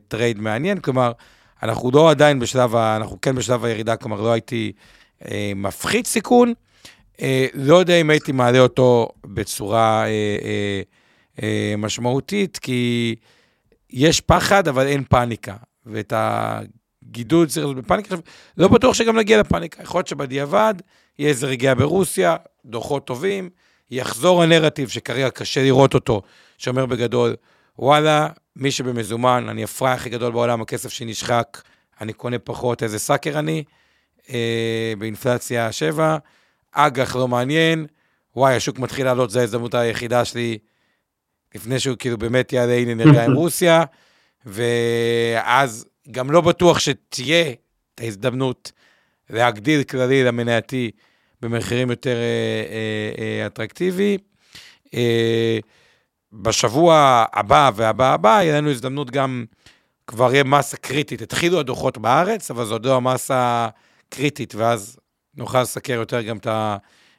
[0.08, 1.12] trade מעניין, כלומר,
[1.64, 4.72] אנחנו לא עדיין בשלב, ה, אנחנו כן בשלב הירידה, כלומר, לא הייתי
[5.56, 6.54] מפחית סיכון,
[7.54, 10.06] לא יודע אם הייתי מעלה אותו בצורה
[11.78, 13.16] משמעותית, כי
[13.90, 15.56] יש פחד, אבל אין פאניקה.
[15.86, 16.14] ואת
[17.10, 18.08] הגידול צריך לעשות בפאניקה.
[18.16, 18.20] עכשיו,
[18.58, 19.84] לא בטוח שגם נגיע לפאניקה.
[19.84, 20.74] יכול להיות שבדיעבד
[21.20, 22.36] יהיה איזה רגיעה ברוסיה,
[22.66, 23.50] דוחות טובים,
[23.92, 26.22] יחזור הנרטיב שכרגע קשה לראות אותו,
[26.58, 27.36] שאומר בגדול,
[27.80, 31.62] וואלה, מי שבמזומן, אני הפראי הכי גדול בעולם, הכסף שנשחק,
[32.02, 33.64] אני קונה פחות, איזה סאקר אני,
[34.30, 36.18] אה, באינפלציה 7,
[36.72, 37.86] אג"ח לא מעניין,
[38.36, 40.58] וואי, השוק מתחיל לעלות, זו ההזדמנות היחידה שלי,
[41.56, 43.84] לפני שהוא כאילו באמת יעלה, הנה נרגע עם רוסיה,
[44.46, 47.52] ואז גם לא בטוח שתהיה
[47.96, 48.72] את ההזדמנות
[49.30, 50.92] להגדיל כללי למנייתי
[51.42, 54.18] במחירים יותר אה, אה, אה, אטרקטיבי.
[54.94, 55.60] אה,
[56.34, 59.46] בשבוע הבא והבא הבא, יהיה לנו הזדמנות גם,
[60.08, 61.22] כבר יהיה מסה קריטית.
[61.22, 63.68] התחילו הדוחות בארץ, אבל זו עוד לא המסה
[64.10, 65.00] קריטית, ואז
[65.36, 66.48] נוכל לסקר יותר גם את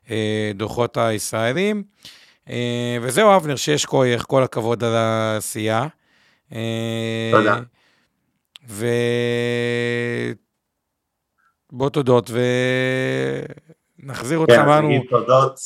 [0.09, 1.83] הדוחות הישראלים.
[2.51, 5.87] אה, וזהו, אבנר, שיש כוח, כל הכבוד על העשייה.
[6.53, 7.31] אה,
[8.69, 8.87] תודה.
[11.73, 12.31] בוא תודות
[13.99, 14.89] ונחזיר אותך, כן, אמרנו...
[14.89, 15.61] כן, נגיד תודות,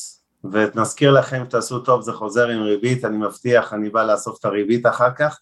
[0.52, 4.86] ונזכיר לכם, תעשו טוב, זה חוזר עם ריבית, אני מבטיח, אני בא לאסוף את הריבית
[4.86, 5.38] אחר כך,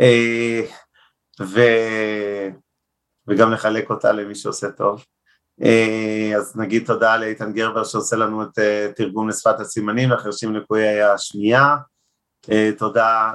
[0.00, 0.60] אה,
[1.40, 1.60] ו...
[3.28, 5.04] וגם לחלק אותה למי שעושה טוב.
[5.62, 11.02] אה, אז נגיד תודה לאיתן גרבר שעושה לנו את אה, תרגום לשפת הסימנים לחרשים לקויי
[11.02, 11.76] השמיעה,
[12.78, 13.32] תודה,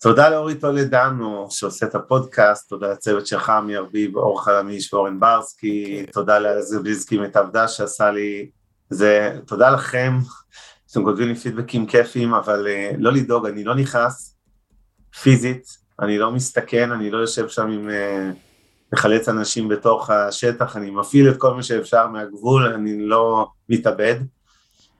[0.00, 6.38] תודה לאורי טולדנו שעושה את הפודקאסט, תודה לצוות שלך, מירביב, אור חלמיש ואורן ברסקי, תודה
[6.38, 8.50] לזביזקי מתעבדה שעשה לי,
[8.90, 10.18] זה, תודה לכם,
[10.88, 12.66] שאתם כותבים לי פידבקים כיפיים, אבל
[12.98, 14.36] לא לדאוג, אני לא נכנס
[15.22, 15.66] פיזית,
[16.02, 17.90] אני לא מסתכן, אני לא יושב שם עם...
[18.92, 24.14] לחלץ אנשים בתוך השטח, אני מפעיל את כל מה שאפשר מהגבול, אני לא מתאבד,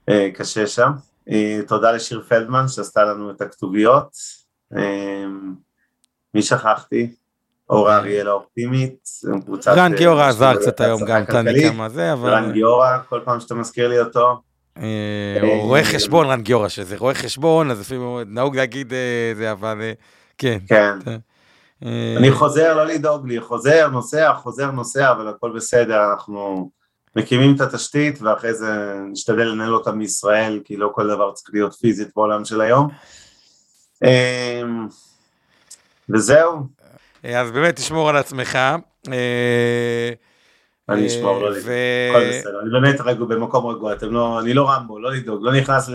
[0.09, 0.91] אה, קשה שם.
[1.31, 4.09] אה, תודה לשיר פלדמן שעשתה לנו את הכתוביות.
[4.77, 5.25] אה,
[6.35, 7.15] מי שכחתי?
[7.71, 9.09] אורה אריאל האופטימית,
[9.45, 9.73] קבוצת...
[9.77, 12.31] רן גיורא עזר קצת היום גם, נתן לי כמה זה, אבל...
[12.31, 14.43] רן גיורא, כל פעם שאתה מזכיר לי אותו.
[15.63, 18.93] רואה חשבון רן גיורא, שזה רואה חשבון, אז לפעמים נהוג להגיד
[19.37, 19.81] זה, אבל
[20.39, 20.59] כן.
[20.69, 20.99] כן.
[22.17, 26.71] אני חוזר, לא לדאוג לי, חוזר, נוסע, חוזר, נוסע, אבל הכל בסדר, אנחנו
[27.17, 31.75] מקימים את התשתית ואחרי זה נשתדל לנהל אותה מישראל, כי לא כל דבר צריך להיות
[31.75, 32.89] פיזית בעולם של היום.
[36.09, 36.67] וזהו.
[37.25, 38.59] אז באמת תשמור על עצמך.
[40.89, 41.69] אני אשמור, לא לדאוג,
[42.11, 45.91] הכל בסדר, אני באמת רגוע, במקום רגוע, לא, אני לא רמבו, לא לדאוג, לא נכנס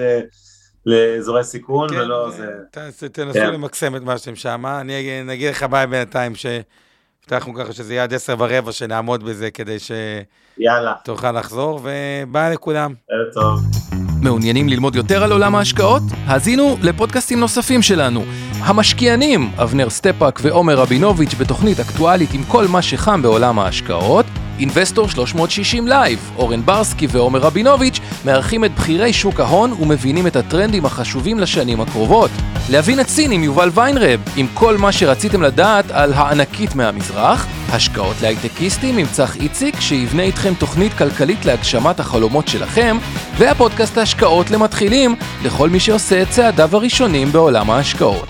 [0.86, 2.48] לאזורי סיכון כן, ולא זה.
[2.72, 3.54] תנסו כן.
[3.54, 8.14] למקסם את מה שאתם שם, אני אגיד לך ביי בינתיים שהבטחנו ככה שזה יהיה עד
[8.14, 12.94] עשר ורבע שנעמוד בזה כדי שתוכל לחזור, וביי לכולם.
[13.10, 13.60] ערב טוב.
[14.24, 16.04] מעוניינים ללמוד יותר על עולם ההשקעות?
[16.26, 18.26] האזינו לפודקאסטים נוספים שלנו.
[18.60, 24.26] המשקיענים, אבנר סטפאק ועומר רבינוביץ' בתוכנית אקטואלית עם כל מה שחם בעולם ההשקעות.
[24.60, 30.86] Investor 360 Live, אורן ברסקי ועומר רבינוביץ' מארחים את בכירי שוק ההון ומבינים את הטרנדים
[30.86, 32.32] החשובים לשנים הקרובות.
[32.70, 37.48] להבין את סין עם יובל ויינרב, עם כל מה שרציתם לדעת על הענקית מהמזרח.
[37.70, 42.98] השקעות להייטקיסטים עם צח איציק, שיבנה איתכם תוכנית כלכלית להגשמת החלומות שלכם.
[43.38, 48.28] והפודקאסט ההשקעות למתחילים, לכל מי שעושה את צעדיו הראשונים בעולם ההשקעות.